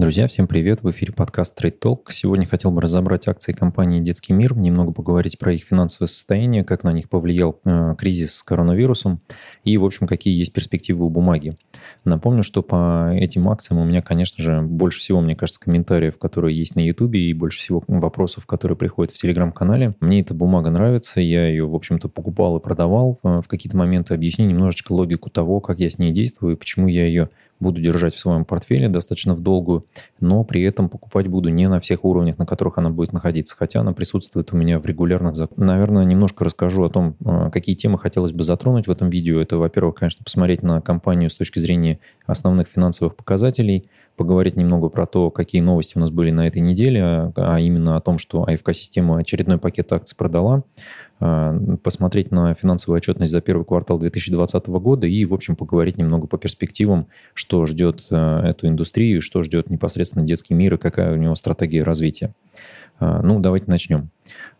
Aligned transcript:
Друзья, 0.00 0.26
всем 0.28 0.46
привет! 0.46 0.82
В 0.82 0.90
эфире 0.92 1.12
подкаст 1.12 1.62
Trade 1.62 1.78
Talk. 1.78 1.98
Сегодня 2.08 2.46
хотел 2.46 2.70
бы 2.70 2.80
разобрать 2.80 3.28
акции 3.28 3.52
компании 3.52 4.00
«Детский 4.00 4.32
мир», 4.32 4.56
немного 4.56 4.92
поговорить 4.92 5.38
про 5.38 5.52
их 5.52 5.64
финансовое 5.64 6.08
состояние, 6.08 6.64
как 6.64 6.84
на 6.84 6.92
них 6.94 7.10
повлиял 7.10 7.60
э, 7.66 7.94
кризис 7.98 8.36
с 8.36 8.42
коронавирусом 8.42 9.20
и, 9.62 9.76
в 9.76 9.84
общем, 9.84 10.06
какие 10.06 10.38
есть 10.38 10.54
перспективы 10.54 11.04
у 11.04 11.10
бумаги. 11.10 11.58
Напомню, 12.06 12.42
что 12.42 12.62
по 12.62 13.10
этим 13.12 13.46
акциям 13.50 13.78
у 13.78 13.84
меня, 13.84 14.00
конечно 14.00 14.42
же, 14.42 14.62
больше 14.62 15.00
всего, 15.00 15.20
мне 15.20 15.36
кажется, 15.36 15.60
комментариев, 15.60 16.16
которые 16.16 16.56
есть 16.56 16.76
на 16.76 16.80
YouTube, 16.80 17.16
и 17.16 17.34
больше 17.34 17.58
всего 17.58 17.84
вопросов, 17.86 18.46
которые 18.46 18.78
приходят 18.78 19.12
в 19.12 19.20
Телеграм-канале. 19.20 19.96
Мне 20.00 20.22
эта 20.22 20.32
бумага 20.32 20.70
нравится, 20.70 21.20
я 21.20 21.46
ее, 21.46 21.66
в 21.66 21.74
общем-то, 21.74 22.08
покупал 22.08 22.56
и 22.56 22.62
продавал. 22.62 23.18
В 23.22 23.44
какие-то 23.46 23.76
моменты 23.76 24.14
объясню 24.14 24.46
немножечко 24.46 24.92
логику 24.92 25.28
того, 25.28 25.60
как 25.60 25.78
я 25.78 25.90
с 25.90 25.98
ней 25.98 26.10
действую 26.10 26.54
и 26.54 26.56
почему 26.56 26.86
я 26.86 27.04
ее 27.04 27.28
буду 27.60 27.80
держать 27.80 28.14
в 28.14 28.18
своем 28.18 28.44
портфеле 28.44 28.88
достаточно 28.88 29.34
в 29.34 29.40
долгую, 29.40 29.86
но 30.18 30.42
при 30.44 30.62
этом 30.62 30.88
покупать 30.88 31.28
буду 31.28 31.50
не 31.50 31.68
на 31.68 31.78
всех 31.78 32.04
уровнях, 32.04 32.38
на 32.38 32.46
которых 32.46 32.78
она 32.78 32.90
будет 32.90 33.12
находиться, 33.12 33.54
хотя 33.56 33.80
она 33.80 33.92
присутствует 33.92 34.52
у 34.52 34.56
меня 34.56 34.78
в 34.78 34.86
регулярных 34.86 35.36
закупках. 35.36 35.66
Наверное, 35.66 36.04
немножко 36.04 36.44
расскажу 36.44 36.84
о 36.84 36.90
том, 36.90 37.16
э, 37.24 37.50
какие 37.52 37.76
темы 37.76 37.98
хотелось 37.98 38.32
бы 38.32 38.42
затронуть 38.42 38.86
в 38.86 38.90
этом 38.90 39.10
видео. 39.10 39.40
Это, 39.40 39.58
во-первых, 39.58 39.96
конечно, 39.96 40.24
посмотреть 40.24 40.62
на 40.62 40.80
компанию 40.80 41.30
с 41.30 41.34
точки 41.34 41.58
зрения 41.58 42.00
основных 42.26 42.68
финансовых 42.68 43.14
показателей, 43.14 43.88
поговорить 44.20 44.54
немного 44.54 44.90
про 44.90 45.06
то, 45.06 45.30
какие 45.30 45.62
новости 45.62 45.96
у 45.96 46.00
нас 46.00 46.10
были 46.10 46.30
на 46.30 46.46
этой 46.46 46.60
неделе, 46.60 47.32
а 47.36 47.58
именно 47.58 47.96
о 47.96 48.02
том, 48.02 48.18
что 48.18 48.42
АФК-система 48.42 49.16
очередной 49.16 49.56
пакет 49.56 49.90
акций 49.94 50.14
продала, 50.14 50.62
а, 51.20 51.58
посмотреть 51.82 52.30
на 52.30 52.52
финансовую 52.52 52.98
отчетность 52.98 53.32
за 53.32 53.40
первый 53.40 53.64
квартал 53.64 53.98
2020 53.98 54.66
года 54.78 55.06
и, 55.06 55.24
в 55.24 55.32
общем, 55.32 55.56
поговорить 55.56 55.96
немного 55.96 56.26
по 56.26 56.36
перспективам, 56.36 57.06
что 57.32 57.64
ждет 57.64 58.08
а, 58.10 58.46
эту 58.46 58.68
индустрию, 58.68 59.22
что 59.22 59.42
ждет 59.42 59.70
непосредственно 59.70 60.22
детский 60.22 60.52
мир 60.52 60.74
и 60.74 60.76
какая 60.76 61.14
у 61.14 61.16
него 61.16 61.34
стратегия 61.34 61.82
развития. 61.82 62.34
А, 62.98 63.22
ну, 63.22 63.40
давайте 63.40 63.70
начнем. 63.70 64.10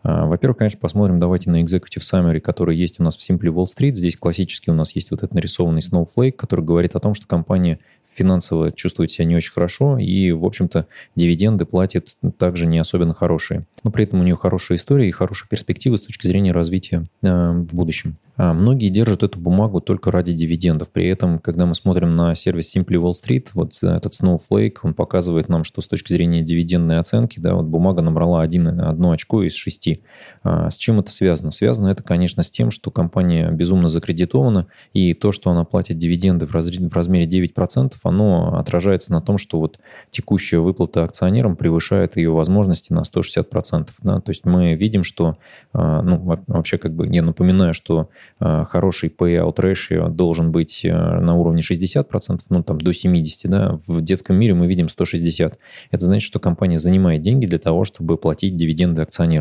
Во-первых, 0.03 0.57
конечно, 0.57 0.79
посмотрим 0.79 1.19
давайте 1.19 1.49
на 1.49 1.61
Executive 1.61 2.01
Summary, 2.01 2.39
который 2.39 2.75
есть 2.75 2.99
у 2.99 3.03
нас 3.03 3.15
в 3.15 3.29
Simply 3.29 3.53
Wall 3.53 3.65
Street. 3.65 3.93
Здесь 3.93 4.15
классически 4.15 4.69
у 4.69 4.73
нас 4.73 4.95
есть 4.95 5.11
вот 5.11 5.19
этот 5.19 5.33
нарисованный 5.33 5.81
Snowflake, 5.81 6.31
который 6.31 6.65
говорит 6.65 6.95
о 6.95 6.99
том, 6.99 7.13
что 7.13 7.27
компания 7.27 7.79
финансово 8.13 8.71
чувствует 8.71 9.11
себя 9.11 9.25
не 9.25 9.35
очень 9.35 9.53
хорошо, 9.53 9.97
и, 9.97 10.31
в 10.31 10.45
общем-то, 10.45 10.87
дивиденды 11.15 11.65
платит 11.65 12.17
также 12.37 12.67
не 12.67 12.79
особенно 12.79 13.13
хорошие. 13.13 13.65
Но 13.83 13.91
при 13.91 14.03
этом 14.03 14.19
у 14.19 14.23
нее 14.23 14.35
хорошая 14.35 14.77
история 14.77 15.07
и 15.07 15.11
хорошие 15.11 15.47
перспективы 15.49 15.97
с 15.97 16.03
точки 16.03 16.27
зрения 16.27 16.51
развития 16.51 17.07
э, 17.23 17.51
в 17.51 17.73
будущем. 17.73 18.17
А 18.37 18.53
многие 18.53 18.89
держат 18.89 19.23
эту 19.23 19.39
бумагу 19.39 19.81
только 19.81 20.11
ради 20.11 20.33
дивидендов. 20.33 20.89
При 20.89 21.07
этом, 21.07 21.39
когда 21.39 21.65
мы 21.65 21.75
смотрим 21.75 22.15
на 22.15 22.35
сервис 22.35 22.75
Simply 22.75 22.97
Wall 22.97 23.13
Street, 23.13 23.49
вот 23.53 23.81
этот 23.81 24.13
Snowflake, 24.13 24.77
он 24.83 24.93
показывает 24.93 25.47
нам, 25.47 25.63
что 25.63 25.81
с 25.81 25.87
точки 25.87 26.11
зрения 26.11 26.41
дивидендной 26.41 26.99
оценки, 26.99 27.39
да, 27.39 27.55
вот 27.55 27.65
бумага 27.65 28.01
набрала 28.01 28.41
один, 28.41 28.67
одно 28.67 29.11
очко 29.11 29.43
из 29.43 29.53
шести. 29.61 30.03
А 30.43 30.69
с 30.69 30.75
чем 30.75 30.99
это 30.99 31.11
связано? 31.11 31.51
Связано 31.51 31.87
это, 31.87 32.03
конечно, 32.03 32.43
с 32.43 32.49
тем, 32.49 32.71
что 32.71 32.91
компания 32.91 33.49
безумно 33.51 33.89
закредитована, 33.89 34.67
и 34.93 35.13
то, 35.13 35.31
что 35.31 35.51
она 35.51 35.63
платит 35.63 35.97
дивиденды 35.97 36.45
в, 36.45 36.53
размере 36.53 37.25
9%, 37.25 37.93
оно 38.03 38.57
отражается 38.57 39.11
на 39.11 39.21
том, 39.21 39.37
что 39.37 39.59
вот 39.59 39.79
текущая 40.09 40.59
выплата 40.59 41.03
акционерам 41.03 41.55
превышает 41.55 42.17
ее 42.17 42.31
возможности 42.31 42.93
на 42.93 43.01
160%. 43.01 43.89
Да? 44.01 44.19
То 44.19 44.29
есть 44.31 44.45
мы 44.45 44.75
видим, 44.75 45.03
что, 45.03 45.37
а, 45.73 46.01
ну, 46.01 46.39
вообще 46.47 46.77
как 46.77 46.93
бы, 46.93 47.07
я 47.07 47.21
напоминаю, 47.21 47.73
что 47.73 48.09
Э, 48.39 48.65
хороший 48.67 49.09
payout 49.09 49.55
ratio 49.57 50.09
должен 50.09 50.51
быть 50.51 50.81
э, 50.83 50.91
на 50.91 51.35
уровне 51.35 51.61
60%, 51.61 52.39
ну 52.49 52.63
там 52.63 52.81
до 52.81 52.91
70%, 52.91 53.25
да, 53.43 53.79
в 53.87 54.01
детском 54.01 54.35
мире 54.35 54.53
мы 54.53 54.67
видим 54.67 54.87
160%. 54.87 55.53
Это 55.91 56.05
значит, 56.05 56.25
что 56.25 56.39
компания 56.39 56.79
занимает 56.79 57.21
деньги 57.21 57.45
для 57.45 57.59
того, 57.59 57.85
чтобы 57.85 58.17
платить 58.17 58.55
дивиденды 58.55 59.01
акционерам. 59.01 59.40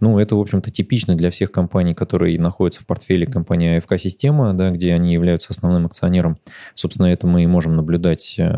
Ну, 0.00 0.18
это, 0.18 0.36
в 0.36 0.40
общем-то, 0.40 0.70
типично 0.70 1.14
для 1.14 1.30
всех 1.30 1.50
компаний, 1.52 1.94
которые 1.94 2.38
находятся 2.38 2.82
в 2.82 2.86
портфеле 2.86 3.26
компании 3.26 3.78
АФК-система, 3.78 4.54
да, 4.54 4.70
где 4.70 4.94
они 4.94 5.12
являются 5.12 5.48
основным 5.50 5.86
акционером. 5.86 6.38
Собственно, 6.74 7.06
это 7.06 7.26
мы 7.26 7.44
и 7.44 7.46
можем 7.46 7.76
наблюдать 7.76 8.36
э, 8.38 8.50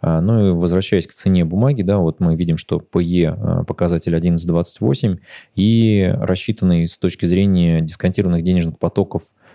А, 0.00 0.20
ну 0.20 0.48
и 0.48 0.50
возвращаясь 0.52 1.06
к 1.06 1.12
цене 1.12 1.44
бумаги, 1.44 1.82
да, 1.82 1.98
вот 1.98 2.20
мы 2.20 2.36
видим, 2.36 2.56
что 2.56 2.76
PE 2.78 3.60
э, 3.60 3.64
показатель 3.64 4.14
11,28 4.14 5.18
и 5.54 6.14
рассчитанный 6.20 6.86
с 6.86 6.98
точки 6.98 7.26
зрения 7.26 7.80
дисконтированных 7.80 8.42
денежных 8.42 8.78
потоков 8.78 9.22
а, 9.22 9.45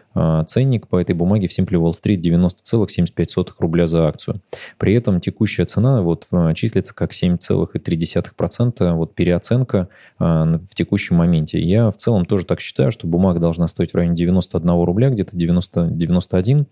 ценник 0.48 0.88
по 0.88 1.00
этой 1.00 1.16
бумаге 1.16 1.48
в 1.48 1.58
Simply 1.58 1.80
Wall 1.80 1.92
Street 1.92 2.22
90,75 2.22 3.54
рубля 3.60 3.88
за 3.88 4.08
акцию. 4.08 4.42
При 4.78 4.94
этом 4.94 5.22
текущая 5.22 5.66
цена 5.66 6.02
вот 6.02 6.28
а, 6.32 6.54
числится 6.54 6.94
как 6.94 7.12
7,3%, 7.12 8.94
вот 8.94 9.16
переоценка 9.16 9.88
а, 10.20 10.60
в 10.70 10.76
текущем 10.76 11.16
моменте. 11.18 11.60
Я 11.60 11.90
в 11.92 11.98
целом 11.98 12.26
тоже 12.26 12.46
так 12.46 12.60
считаю, 12.60 12.92
что 12.92 13.08
бумага 13.08 13.40
должна 13.40 13.68
стоить 13.68 13.92
в 13.92 13.96
районе 13.96 14.16
91 14.16 14.70
рубля, 14.84 15.10
где-то 15.10 15.36
90, 15.36 15.88
91, 15.88 16.66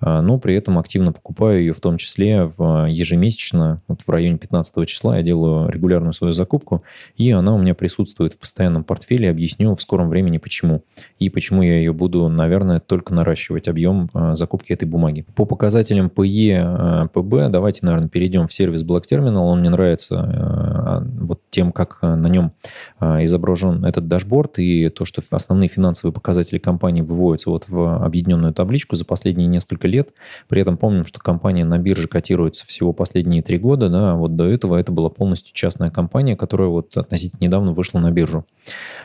но 0.00 0.38
при 0.38 0.54
этом 0.54 0.78
активно 0.78 1.12
покупаю 1.12 1.60
ее 1.60 1.72
в 1.72 1.80
том 1.80 1.96
числе 1.98 2.44
в 2.56 2.86
ежемесячно, 2.88 3.82
вот 3.88 4.02
в 4.02 4.08
районе 4.10 4.38
15 4.38 4.86
числа 4.88 5.16
я 5.16 5.22
делаю 5.22 5.68
регулярную 5.68 6.12
свою 6.12 6.32
закупку, 6.32 6.82
и 7.16 7.30
она 7.30 7.54
у 7.54 7.58
меня 7.58 7.74
присутствует 7.74 8.34
в 8.34 8.38
постоянном 8.38 8.84
портфеле, 8.84 9.30
объясню 9.30 9.74
в 9.74 9.82
скором 9.82 10.08
времени 10.08 10.38
почему. 10.38 10.82
И 11.18 11.30
почему 11.30 11.62
я 11.62 11.78
ее 11.78 11.92
буду, 11.92 12.28
наверное, 12.28 12.80
только 12.86 13.14
наращивать 13.14 13.68
объем 13.68 14.10
а, 14.14 14.34
закупки 14.34 14.72
этой 14.72 14.86
бумаги. 14.86 15.26
По 15.34 15.44
показателям 15.44 16.10
PE, 16.14 17.10
PB, 17.12 17.48
давайте, 17.48 17.86
наверное, 17.86 18.08
перейдем 18.08 18.46
в 18.46 18.52
сервис 18.52 18.84
Black 18.84 19.04
Terminal. 19.10 19.38
Он 19.38 19.60
мне 19.60 19.70
нравится 19.70 20.20
а, 20.20 21.02
вот 21.20 21.40
тем, 21.54 21.70
как 21.70 21.98
на 22.02 22.26
нем 22.26 22.52
а, 22.98 23.22
изображен 23.22 23.84
этот 23.84 24.08
дашборд 24.08 24.58
и 24.58 24.88
то, 24.88 25.04
что 25.04 25.22
основные 25.30 25.68
финансовые 25.68 26.12
показатели 26.12 26.58
компании 26.58 27.02
выводятся 27.02 27.50
вот 27.50 27.68
в 27.68 28.04
объединенную 28.04 28.52
табличку 28.52 28.96
за 28.96 29.04
последние 29.04 29.46
несколько 29.46 29.86
лет. 29.86 30.14
При 30.48 30.60
этом 30.60 30.76
помним, 30.76 31.06
что 31.06 31.20
компания 31.20 31.64
на 31.64 31.78
бирже 31.78 32.08
котируется 32.08 32.66
всего 32.66 32.92
последние 32.92 33.42
три 33.42 33.58
года. 33.58 33.88
Да, 33.88 34.14
вот 34.16 34.34
до 34.34 34.46
этого 34.46 34.76
это 34.76 34.90
была 34.90 35.10
полностью 35.10 35.54
частная 35.54 35.90
компания, 35.90 36.36
которая 36.36 36.68
вот 36.68 36.96
относительно 36.96 37.44
недавно 37.44 37.72
вышла 37.72 38.00
на 38.00 38.10
биржу. 38.10 38.44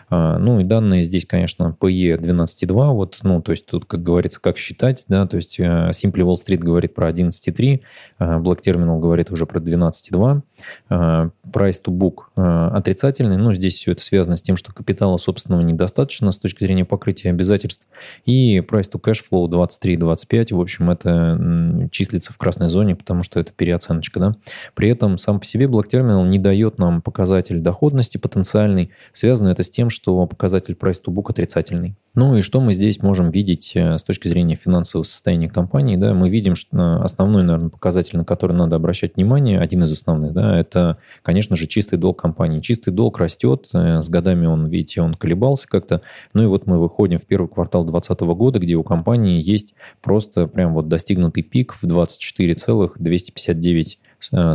Ну 0.09 0.59
и 0.59 0.63
данные 0.63 1.03
здесь, 1.03 1.25
конечно, 1.25 1.75
PE 1.79 2.19
12,2, 2.19 2.93
вот, 2.93 3.19
ну, 3.21 3.41
то 3.41 3.51
есть 3.51 3.65
тут, 3.65 3.85
как 3.85 4.01
говорится, 4.01 4.39
как 4.39 4.57
считать, 4.57 5.05
да, 5.07 5.27
то 5.27 5.37
есть 5.37 5.59
э, 5.59 5.89
Simply 5.89 6.23
Wall 6.23 6.35
Street 6.35 6.57
говорит 6.57 6.95
про 6.95 7.09
11.3, 7.09 7.81
э, 8.19 8.23
Black 8.39 8.61
Terminal 8.65 8.99
говорит 8.99 9.31
уже 9.31 9.45
про 9.45 9.59
12.2, 9.59 10.37
э, 10.37 10.41
Price 10.89 11.81
to 11.83 11.87
Book 11.87 12.25
отрицательный, 12.35 13.37
но 13.37 13.53
здесь 13.53 13.75
все 13.75 13.91
это 13.93 14.01
связано 14.01 14.37
с 14.37 14.41
тем, 14.41 14.55
что 14.55 14.73
капитала 14.73 15.17
собственного 15.17 15.61
недостаточно 15.61 16.31
с 16.31 16.37
точки 16.37 16.63
зрения 16.63 16.85
покрытия 16.85 17.29
обязательств, 17.29 17.87
и 18.25 18.59
Price 18.59 18.91
to 18.91 19.01
Cash 19.01 19.21
Flow 19.31 19.47
23-25, 19.47 20.55
в 20.55 20.61
общем, 20.61 20.89
это 20.89 21.89
числится 21.91 22.33
в 22.33 22.37
красной 22.37 22.69
зоне, 22.69 22.95
потому 22.95 23.23
что 23.23 23.39
это 23.39 23.51
переоценочка, 23.53 24.19
да. 24.19 24.35
При 24.73 24.89
этом 24.89 25.17
сам 25.17 25.39
по 25.39 25.45
себе 25.45 25.65
Terminal 25.65 26.27
не 26.27 26.39
дает 26.39 26.77
нам 26.77 27.01
показатель 27.01 27.59
доходности 27.59 28.17
потенциальный, 28.17 28.91
связано 29.11 29.49
это 29.49 29.63
с 29.63 29.69
тем, 29.69 29.89
что 29.89 30.25
показатель 30.25 30.77
Price 30.79 31.01
to 31.05 31.13
Book 31.13 31.25
отрицательный. 31.29 31.95
Ну 32.15 32.35
и 32.35 32.41
что 32.41 32.59
мы 32.59 32.73
здесь 32.73 33.01
можем 33.01 33.29
видеть 33.29 33.73
э, 33.75 33.97
с 33.97 34.03
точки 34.03 34.27
зрения 34.27 34.55
финансового 34.55 35.03
состояния 35.03 35.47
компании? 35.47 35.95
Да, 35.95 36.13
мы 36.13 36.29
видим, 36.29 36.55
что 36.55 36.75
э, 36.77 37.03
основной, 37.03 37.43
наверное, 37.43 37.69
показатель, 37.69 38.17
на 38.17 38.25
который 38.25 38.55
надо 38.55 38.75
обращать 38.75 39.15
внимание, 39.15 39.59
один 39.59 39.83
из 39.83 39.91
основных, 39.91 40.33
да, 40.33 40.48
это, 40.51 40.97
конечно 41.21 41.55
же, 41.55 41.67
чистый 41.67 41.97
долг 41.97 42.21
компании. 42.21 42.59
Чистый 42.59 42.91
долг 42.91 43.19
растет, 43.19 43.69
э, 43.73 44.01
с 44.01 44.09
годами 44.09 44.45
он, 44.45 44.67
видите, 44.67 45.01
он 45.01 45.15
колебался 45.15 45.67
как-то. 45.67 46.01
Ну 46.33 46.43
и 46.43 46.47
вот 46.47 46.67
мы 46.67 46.79
выходим 46.79 47.19
в 47.19 47.25
первый 47.25 47.47
квартал 47.47 47.85
2020 47.85 48.21
года, 48.37 48.59
где 48.59 48.75
у 48.75 48.83
компании 48.83 49.41
есть 49.41 49.73
просто 50.01 50.47
прям 50.47 50.73
вот 50.73 50.87
достигнутый 50.87 51.43
пик 51.43 51.73
в 51.73 51.85
24,259 51.85 53.99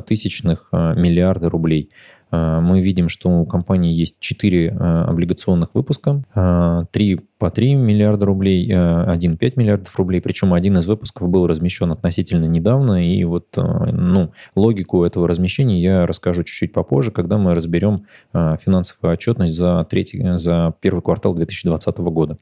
тысячных 0.06 0.68
миллиарда 0.72 1.48
рублей. 1.48 1.88
А, 2.34 2.60
мы 2.60 2.80
видим, 2.80 3.08
что 3.08 3.28
у 3.30 3.46
компании 3.46 3.92
есть 3.92 4.16
4 4.18 4.76
а, 4.76 5.04
облигационных 5.04 5.70
выпуска, 5.74 6.22
3 6.34 6.34
а, 6.34 7.18
по 7.38 7.50
3 7.50 7.74
миллиарда 7.74 8.26
рублей, 8.26 8.72
1 8.72 9.36
5 9.36 9.56
миллиардов 9.56 9.96
рублей, 9.96 10.20
причем 10.20 10.52
один 10.52 10.78
из 10.78 10.86
выпусков 10.86 11.28
был 11.28 11.46
размещен 11.46 11.92
относительно 11.92 12.46
недавно, 12.46 13.06
и 13.06 13.22
вот 13.24 13.46
ну, 13.56 14.32
логику 14.56 15.04
этого 15.04 15.28
размещения 15.28 15.80
я 15.80 16.06
расскажу 16.06 16.42
чуть-чуть 16.42 16.72
попозже, 16.72 17.10
когда 17.10 17.36
мы 17.36 17.54
разберем 17.54 18.06
финансовую 18.32 19.12
отчетность 19.12 19.54
за, 19.54 19.86
третий, 19.88 20.38
за 20.38 20.74
первый 20.80 21.02
квартал 21.02 21.34
2020 21.34 21.98
года. 21.98 22.38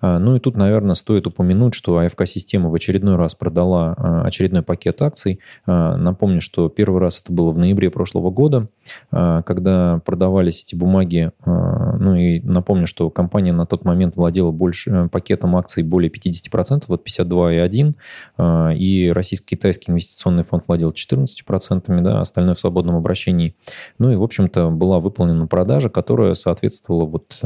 А, 0.00 0.18
ну 0.18 0.36
и 0.36 0.40
тут, 0.40 0.56
наверное, 0.56 0.94
стоит 0.94 1.26
упомянуть, 1.26 1.74
что 1.74 1.98
АФК-система 1.98 2.70
в 2.70 2.74
очередной 2.74 3.16
раз 3.16 3.34
продала 3.34 3.94
а, 3.96 4.22
очередной 4.22 4.62
пакет 4.62 5.02
акций. 5.02 5.40
А, 5.66 5.96
напомню, 5.96 6.40
что 6.40 6.68
первый 6.68 7.00
раз 7.00 7.20
это 7.20 7.32
было 7.32 7.50
в 7.50 7.58
ноябре 7.58 7.90
прошлого 7.90 8.30
года, 8.30 8.68
когда 9.10 10.00
продавались 10.04 10.62
эти 10.62 10.74
бумаги. 10.74 11.30
Ну 11.44 12.14
и 12.14 12.40
напомню, 12.40 12.86
что 12.86 13.10
компания 13.10 13.52
на 13.52 13.66
тот 13.66 13.84
момент 13.84 14.16
владела 14.16 14.50
больше 14.50 14.90
э, 14.90 15.08
пакетом 15.08 15.56
акций 15.56 15.82
более 15.82 16.10
50%, 16.10 16.84
вот 16.88 17.06
52,1%, 17.06 18.76
и 18.76 19.10
российско-китайский 19.12 19.92
инвестиционный 19.92 20.44
фонд 20.44 20.64
владел 20.66 20.90
14%, 20.90 22.00
да, 22.00 22.20
остальное 22.20 22.54
в 22.54 22.60
свободном 22.60 22.96
обращении. 22.96 23.54
Ну 23.98 24.10
и, 24.10 24.16
в 24.16 24.22
общем-то, 24.22 24.70
была 24.70 24.98
выполнена 25.00 25.46
продажа, 25.46 25.88
которая 25.88 26.34
соответствовала 26.34 27.04
вот 27.04 27.38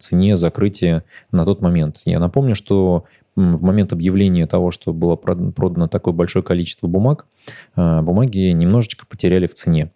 цене 0.00 0.36
закрытия 0.36 1.04
на 1.30 1.44
тот 1.44 1.60
момент. 1.60 1.99
Я 2.04 2.18
напомню, 2.18 2.54
что 2.54 3.04
в 3.36 3.62
момент 3.62 3.92
объявления 3.92 4.46
того, 4.46 4.70
что 4.70 4.92
было 4.92 5.16
продано 5.16 5.88
такое 5.88 6.12
большое 6.12 6.42
количество 6.42 6.86
бумаг, 6.86 7.26
а, 7.74 8.02
бумаги 8.02 8.50
немножечко 8.50 9.06
потеряли 9.06 9.46
в 9.46 9.54
цене. 9.54 9.90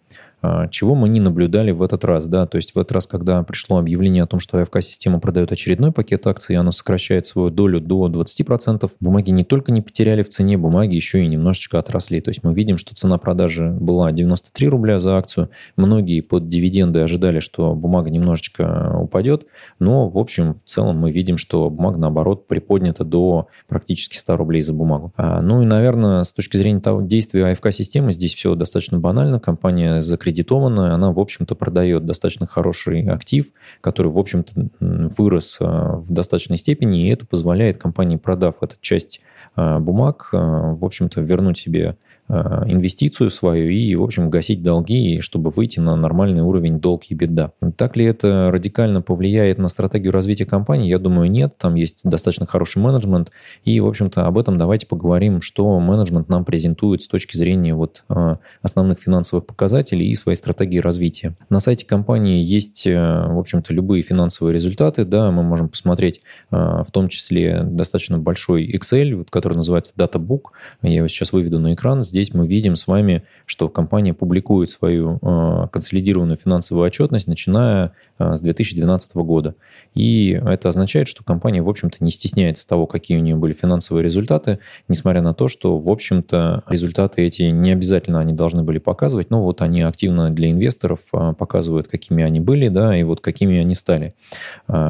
А, 0.46 0.68
чего 0.68 0.94
мы 0.94 1.08
не 1.08 1.20
наблюдали 1.20 1.70
в 1.70 1.82
этот 1.82 2.04
раз, 2.04 2.26
да, 2.26 2.46
то 2.46 2.56
есть 2.56 2.74
в 2.74 2.78
этот 2.78 2.92
раз, 2.92 3.06
когда 3.06 3.42
пришло 3.42 3.78
объявление 3.78 4.24
о 4.24 4.26
том, 4.26 4.40
что 4.40 4.58
АФК-система 4.58 5.18
продает 5.18 5.52
очередной 5.52 5.90
пакет 5.90 6.26
акций, 6.26 6.52
и 6.52 6.56
оно 6.56 6.70
сокращает 6.70 7.24
свою 7.24 7.48
долю 7.48 7.80
до 7.80 8.08
20%, 8.08 8.90
бумаги 9.00 9.30
не 9.30 9.44
только 9.44 9.72
не 9.72 9.80
потеряли 9.80 10.22
в 10.22 10.28
цене, 10.28 10.58
бумаги 10.58 10.96
еще 10.96 11.24
и 11.24 11.26
немножечко 11.28 11.78
отросли. 11.78 12.20
То 12.20 12.28
есть 12.28 12.44
мы 12.44 12.52
видим, 12.52 12.76
что 12.76 12.94
цена 12.94 13.16
продажи 13.16 13.70
была 13.70 14.12
93 14.12 14.68
рубля 14.68 14.98
за 14.98 15.16
акцию. 15.16 15.48
Многие 15.76 16.20
под 16.20 16.46
дивиденды 16.46 17.00
ожидали, 17.00 17.40
что 17.40 17.74
бумага 17.74 18.10
немножечко 18.10 18.98
упадет, 19.00 19.46
но 19.78 20.10
в 20.10 20.18
общем, 20.18 20.60
в 20.66 20.68
целом 20.68 20.98
мы 20.98 21.10
видим, 21.10 21.38
что 21.38 21.70
бумага, 21.70 21.98
наоборот, 21.98 22.46
приподнята 22.48 23.04
до 23.04 23.48
практически 23.66 24.18
100 24.18 24.36
рублей 24.36 24.60
за 24.60 24.74
бумагу. 24.74 25.14
А, 25.16 25.40
ну 25.40 25.62
и, 25.62 25.64
наверное, 25.64 26.22
с 26.22 26.34
точки 26.34 26.58
зрения 26.58 26.80
того 26.80 27.00
действия 27.00 27.46
АФК-системы, 27.46 28.12
здесь 28.12 28.34
все 28.34 28.54
достаточно 28.54 28.98
банально. 28.98 29.40
Компания 29.40 30.02
закредитована 30.02 30.33
аккредитованная, 30.34 30.94
она, 30.94 31.12
в 31.12 31.20
общем-то, 31.20 31.54
продает 31.54 32.04
достаточно 32.04 32.46
хороший 32.46 33.06
актив, 33.06 33.46
который, 33.80 34.10
в 34.10 34.18
общем-то, 34.18 34.68
вырос 34.80 35.58
а, 35.60 35.96
в 35.96 36.12
достаточной 36.12 36.56
степени, 36.56 37.06
и 37.06 37.08
это 37.08 37.26
позволяет 37.26 37.78
компании, 37.78 38.16
продав 38.16 38.56
эту 38.62 38.76
часть 38.80 39.20
а, 39.54 39.78
бумаг, 39.78 40.28
а, 40.32 40.74
в 40.74 40.84
общем-то, 40.84 41.20
вернуть 41.20 41.58
себе 41.58 41.84
Э, 41.90 42.13
инвестицию 42.28 43.30
свою 43.30 43.68
и, 43.68 43.94
в 43.94 44.02
общем, 44.02 44.30
гасить 44.30 44.62
долги, 44.62 45.20
чтобы 45.20 45.50
выйти 45.50 45.80
на 45.80 45.94
нормальный 45.94 46.42
уровень 46.42 46.80
долг 46.80 47.04
и 47.10 47.14
беда. 47.14 47.52
Так 47.76 47.96
ли 47.96 48.04
это 48.06 48.50
радикально 48.50 49.02
повлияет 49.02 49.58
на 49.58 49.68
стратегию 49.68 50.12
развития 50.12 50.46
компании? 50.46 50.88
Я 50.88 50.98
думаю, 50.98 51.30
нет. 51.30 51.56
Там 51.58 51.74
есть 51.74 52.00
достаточно 52.04 52.46
хороший 52.46 52.78
менеджмент. 52.78 53.30
И, 53.64 53.78
в 53.80 53.86
общем-то, 53.86 54.26
об 54.26 54.38
этом 54.38 54.56
давайте 54.56 54.86
поговорим, 54.86 55.42
что 55.42 55.78
менеджмент 55.80 56.28
нам 56.28 56.44
презентует 56.44 57.02
с 57.02 57.08
точки 57.08 57.36
зрения 57.36 57.74
вот 57.74 58.04
э, 58.08 58.36
основных 58.62 59.00
финансовых 59.00 59.44
показателей 59.44 60.08
и 60.08 60.14
своей 60.14 60.36
стратегии 60.36 60.78
развития. 60.78 61.36
На 61.50 61.58
сайте 61.58 61.84
компании 61.84 62.42
есть, 62.42 62.86
э, 62.86 62.94
в 62.94 63.38
общем-то, 63.38 63.74
любые 63.74 64.02
финансовые 64.02 64.54
результаты. 64.54 65.04
Да, 65.04 65.30
мы 65.30 65.42
можем 65.42 65.68
посмотреть 65.68 66.22
в 66.50 66.86
том 66.92 67.08
числе 67.08 67.62
достаточно 67.64 68.18
большой 68.18 68.70
Excel, 68.70 69.26
который 69.28 69.54
называется 69.54 69.92
DataBook. 69.96 70.44
Я 70.82 70.96
его 70.96 71.08
сейчас 71.08 71.32
выведу 71.32 71.58
на 71.58 71.74
экран 71.74 72.02
здесь 72.14 72.32
мы 72.32 72.46
видим 72.46 72.76
с 72.76 72.86
вами, 72.86 73.24
что 73.44 73.68
компания 73.68 74.14
публикует 74.14 74.70
свою 74.70 75.18
э, 75.20 75.66
консолидированную 75.72 76.36
финансовую 76.36 76.86
отчетность, 76.86 77.26
начиная 77.26 77.90
э, 78.20 78.36
с 78.36 78.40
2012 78.40 79.16
года. 79.16 79.56
И 79.94 80.40
это 80.46 80.68
означает, 80.68 81.08
что 81.08 81.24
компания, 81.24 81.60
в 81.60 81.68
общем-то, 81.68 81.96
не 81.98 82.10
стесняется 82.10 82.68
того, 82.68 82.86
какие 82.86 83.18
у 83.18 83.20
нее 83.20 83.34
были 83.34 83.52
финансовые 83.52 84.04
результаты, 84.04 84.60
несмотря 84.86 85.22
на 85.22 85.34
то, 85.34 85.48
что, 85.48 85.76
в 85.76 85.90
общем-то, 85.90 86.62
результаты 86.68 87.22
эти 87.22 87.42
не 87.42 87.72
обязательно 87.72 88.20
они 88.20 88.32
должны 88.32 88.62
были 88.62 88.78
показывать, 88.78 89.30
но 89.30 89.42
вот 89.42 89.60
они 89.60 89.82
активно 89.82 90.30
для 90.30 90.52
инвесторов 90.52 91.00
э, 91.12 91.34
показывают, 91.36 91.88
какими 91.88 92.22
они 92.22 92.38
были, 92.38 92.68
да, 92.68 92.96
и 92.96 93.02
вот 93.02 93.22
какими 93.22 93.58
они 93.58 93.74
стали. 93.74 94.14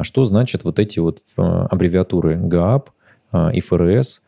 Что 0.03 0.25
значит 0.25 0.63
вот 0.63 0.77
эти 0.77 0.99
вот 0.99 1.21
аббревиатуры 1.35 2.35
ГААП, 2.35 2.91
ИФРС, 3.33 4.21
а, 4.21 4.24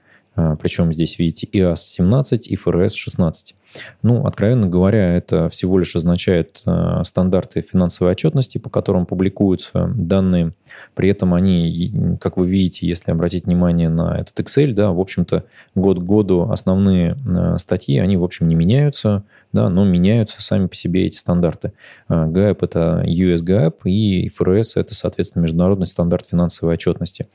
Причем 0.61 0.91
здесь, 0.91 1.17
видите, 1.19 1.47
ИАС-17 1.51 2.41
и 2.41 2.55
ФРС-16. 2.55 3.55
Ну, 4.01 4.25
откровенно 4.25 4.67
говоря, 4.67 5.15
это 5.15 5.49
всего 5.49 5.77
лишь 5.77 5.95
означает 5.95 6.61
а, 6.65 7.03
стандарты 7.03 7.61
финансовой 7.61 8.13
отчетности, 8.13 8.57
по 8.57 8.69
которым 8.69 9.05
публикуются 9.05 9.91
данные. 9.95 10.53
При 10.95 11.09
этом 11.09 11.33
они, 11.33 12.17
как 12.21 12.37
вы 12.37 12.47
видите, 12.47 12.87
если 12.87 13.11
обратить 13.11 13.45
внимание 13.45 13.89
на 13.89 14.19
этот 14.19 14.39
Excel, 14.39 14.73
да, 14.73 14.91
в 14.91 14.99
общем-то, 14.99 15.43
год 15.75 15.99
к 15.99 16.03
году 16.03 16.49
основные 16.49 17.17
а, 17.27 17.57
статьи, 17.57 17.97
они, 17.99 18.17
в 18.17 18.23
общем, 18.23 18.47
не 18.47 18.55
меняются 18.55 19.23
да, 19.57 19.69
но 19.69 19.83
меняются 19.85 20.39
сами 20.39 20.67
по 20.67 20.75
себе 20.75 21.07
эти 21.07 21.17
стандарты. 21.17 21.73
GAP– 22.09 22.59
это 22.61 23.03
US 23.07 23.43
GAAP, 23.43 23.85
и 23.85 24.29
FRS– 24.29 24.73
это, 24.75 24.93
соответственно, 24.93 25.41
международный 25.41 25.87
стандарт 25.87 26.27
финансовой 26.29 26.75
отчетности. 26.75 27.27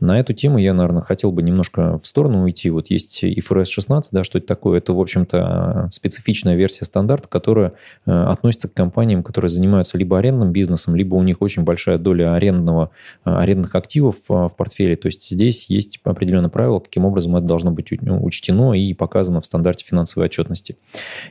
На 0.00 0.18
эту 0.18 0.32
тему 0.32 0.58
я, 0.58 0.74
наверное, 0.74 1.02
хотел 1.02 1.30
бы 1.30 1.40
немножко 1.40 1.98
в 1.98 2.04
сторону 2.04 2.42
уйти. 2.42 2.68
Вот 2.70 2.90
есть 2.90 3.22
IFRS 3.22 3.66
16, 3.66 4.12
да, 4.12 4.24
что 4.24 4.38
это 4.38 4.48
такое? 4.48 4.78
Это, 4.78 4.92
в 4.92 5.00
общем-то, 5.00 5.88
специфичная 5.92 6.56
версия 6.56 6.84
стандарта, 6.84 7.28
которая 7.28 7.74
э, 8.06 8.10
относится 8.10 8.66
к 8.66 8.74
компаниям, 8.74 9.22
которые 9.22 9.48
занимаются 9.48 9.96
либо 9.98 10.18
арендным 10.18 10.50
бизнесом, 10.50 10.96
либо 10.96 11.14
у 11.14 11.22
них 11.22 11.40
очень 11.42 11.62
большая 11.62 11.98
доля 11.98 12.34
арендного, 12.34 12.90
э, 13.24 13.30
арендных 13.30 13.76
активов 13.76 14.16
в 14.26 14.52
портфеле. 14.56 14.96
То 14.96 15.06
есть 15.06 15.30
здесь 15.30 15.66
есть 15.68 16.00
определенные 16.02 16.50
правила, 16.50 16.80
каким 16.80 17.04
образом 17.04 17.36
это 17.36 17.46
должно 17.46 17.70
быть 17.70 17.92
учтено 17.92 18.74
и 18.74 18.94
показано 18.94 19.40
в 19.40 19.46
стандарте 19.46 19.84
финансовой 19.86 20.26
отчетности. 20.26 20.76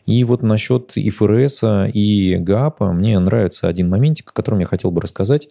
И 0.06 0.24
вот 0.24 0.37
насчет 0.42 0.94
ИФРС 0.96 1.62
и 1.94 2.38
ГАПа 2.40 2.92
мне 2.92 3.18
нравится 3.20 3.68
один 3.68 3.90
моментик, 3.90 4.30
о 4.30 4.34
котором 4.34 4.60
я 4.60 4.66
хотел 4.66 4.92
бы 4.92 5.02
рассказать. 5.02 5.48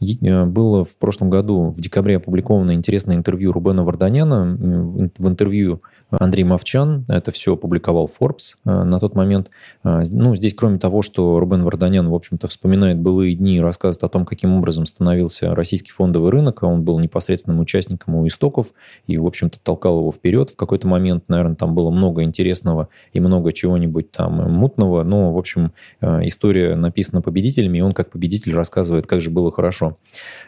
Э, 0.00 0.44
было 0.44 0.84
в 0.84 0.96
прошлом 0.96 1.30
году, 1.30 1.70
в 1.70 1.80
декабре, 1.80 2.16
опубликовано 2.16 2.72
интересное 2.72 3.16
интервью 3.16 3.52
Рубена 3.52 3.84
Варданяна. 3.84 5.10
В 5.18 5.28
интервью 5.28 5.82
Андрей 6.10 6.44
Мовчан 6.44 7.04
это 7.08 7.32
все 7.32 7.54
опубликовал 7.54 8.08
Forbes 8.08 8.54
э, 8.64 8.70
на 8.70 8.98
тот 8.98 9.14
момент. 9.14 9.50
Э, 9.84 10.02
ну, 10.10 10.34
здесь, 10.34 10.54
кроме 10.54 10.78
того, 10.78 11.02
что 11.02 11.38
Рубен 11.38 11.64
Варданян, 11.64 12.08
в 12.08 12.14
общем-то, 12.14 12.48
вспоминает 12.48 12.98
былые 12.98 13.34
дни 13.34 13.56
и 13.56 13.60
рассказывает 13.60 14.04
о 14.04 14.08
том, 14.08 14.24
каким 14.24 14.54
образом 14.54 14.86
становился 14.86 15.54
российский 15.54 15.90
фондовый 15.90 16.30
рынок, 16.30 16.62
он 16.62 16.82
был 16.82 16.98
непосредственным 16.98 17.60
участником 17.60 18.14
у 18.14 18.26
истоков 18.26 18.68
и, 19.06 19.18
в 19.18 19.26
общем-то, 19.26 19.58
толкал 19.62 19.98
его 19.98 20.12
вперед. 20.12 20.50
В 20.50 20.56
какой-то 20.56 20.88
момент, 20.88 21.24
наверное, 21.28 21.56
там 21.56 21.74
было 21.74 21.90
много 21.90 22.22
интересного 22.22 22.88
и 23.12 23.20
много 23.20 23.52
чего-нибудь 23.52 24.10
там 24.18 24.34
мутного, 24.52 25.04
но, 25.04 25.32
в 25.32 25.38
общем, 25.38 25.72
э, 26.00 26.26
история 26.26 26.74
написана 26.74 27.22
победителями, 27.22 27.78
и 27.78 27.80
он 27.80 27.92
как 27.92 28.10
победитель 28.10 28.54
рассказывает, 28.54 29.06
как 29.06 29.20
же 29.20 29.30
было 29.30 29.50
хорошо. 29.50 29.96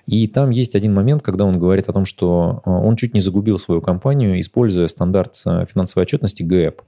И 0.07 0.27
там 0.27 0.50
есть 0.50 0.75
один 0.75 0.93
момент, 0.93 1.23
когда 1.23 1.45
он 1.45 1.59
говорит 1.59 1.89
о 1.89 1.93
том, 1.93 2.05
что 2.05 2.61
он 2.65 2.97
чуть 2.97 3.15
не 3.15 3.21
загубил 3.21 3.59
свою 3.59 3.81
компанию, 3.81 4.39
используя 4.41 4.89
стандарт 4.89 5.37
финансовой 5.37 6.03
отчетности 6.03 6.43
ГЭП, 6.43 6.83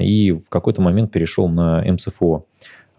и 0.00 0.32
в 0.32 0.48
какой-то 0.50 0.82
момент 0.82 1.12
перешел 1.12 1.48
на 1.48 1.82
МЦФО. 1.86 2.44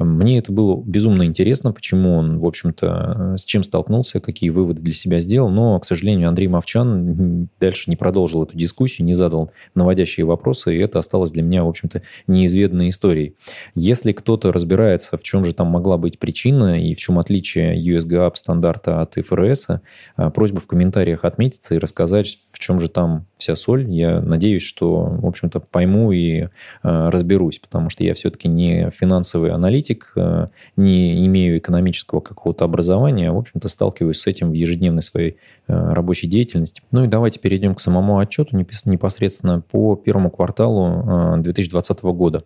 Мне 0.04 0.40
это 0.40 0.52
было 0.52 0.82
безумно 0.84 1.26
интересно, 1.26 1.72
почему 1.72 2.16
он, 2.16 2.40
в 2.40 2.46
общем-то, 2.46 3.36
с 3.38 3.46
чем 3.46 3.64
столкнулся, 3.64 4.20
какие 4.20 4.50
выводы 4.50 4.82
для 4.82 4.94
себя 4.94 5.20
сделал, 5.20 5.50
но, 5.50 5.80
к 5.80 5.86
сожалению, 5.86 6.30
Андрей 6.30 6.48
Мовчан 6.48 7.50
дальше 7.60 7.90
не 7.90 7.96
продолжил 7.96 8.44
эту 8.44 8.58
дискуссию, 8.58 9.06
не 9.06 9.14
задал 9.14 9.52
наводящие 9.76 10.26
вопросы, 10.26 10.76
и 10.76 10.80
это 10.80 11.00
осталось 11.00 11.32
для 11.32 11.44
меня, 11.44 11.64
в 11.64 11.70
общем-то, 11.70 12.02
неизведанной 12.28 12.90
историей. 12.90 13.36
Если 13.76 14.12
кто-то 14.12 14.52
разбирается, 14.52 15.18
в 15.18 15.24
чем 15.24 15.46
же 15.46 15.54
там 15.54 15.68
могла 15.68 15.98
быть 15.98 16.20
причина 16.20 16.82
и 16.82 16.94
в 16.94 16.98
чем 16.98 17.20
отличие 17.20 17.76
USGAP 17.82 18.36
стандарта 18.36 19.02
от 19.02 19.14
ФРС, 19.16 19.68
а, 20.16 20.30
просьба 20.30 20.60
в 20.60 20.68
комментариях 20.68 21.26
отметиться 21.26 21.76
и 21.76 21.78
рассказать, 21.78 22.40
в 22.52 22.60
чем 22.60 22.80
же 22.80 22.90
там 22.90 23.26
вся 23.38 23.56
соль. 23.56 23.90
Я 23.90 24.22
надеюсь, 24.22 24.64
что, 24.64 25.04
в 25.06 25.26
общем-то, 25.26 25.60
пойму 25.60 26.12
и 26.12 26.48
а, 26.82 27.12
разберусь, 27.12 27.60
потому 27.60 27.90
что 27.90 28.04
я 28.04 28.14
все-таки 28.14 28.48
не 28.48 28.90
финансовый 28.92 29.52
аналитик, 29.52 29.93
а, 30.16 30.50
не 30.76 31.26
имею 31.28 31.58
экономического 31.58 32.20
какого-то 32.20 32.66
образования, 32.66 33.30
а, 33.30 33.34
в 33.34 33.38
общем-то, 33.38 33.68
сталкиваюсь 33.68 34.20
с 34.20 34.28
этим 34.28 34.52
в 34.52 34.54
ежедневной 34.54 35.02
своей 35.02 35.38
рабочей 35.68 36.28
деятельности. 36.28 36.82
Ну 36.92 37.06
и 37.06 37.08
давайте 37.08 37.40
перейдем 37.40 37.74
к 37.74 37.80
самому 37.80 38.18
отчету 38.18 38.58
непосредственно 38.84 39.62
по 39.62 39.96
первому 39.96 40.30
кварталу 40.30 41.38
2020 41.38 42.04
года, 42.04 42.44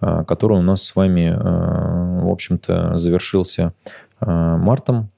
который 0.00 0.58
у 0.58 0.62
нас 0.62 0.82
с 0.82 0.96
вами, 0.96 1.28
в 1.30 2.30
общем-то, 2.30 2.96
завершился 2.96 3.74
мартом 4.18 5.10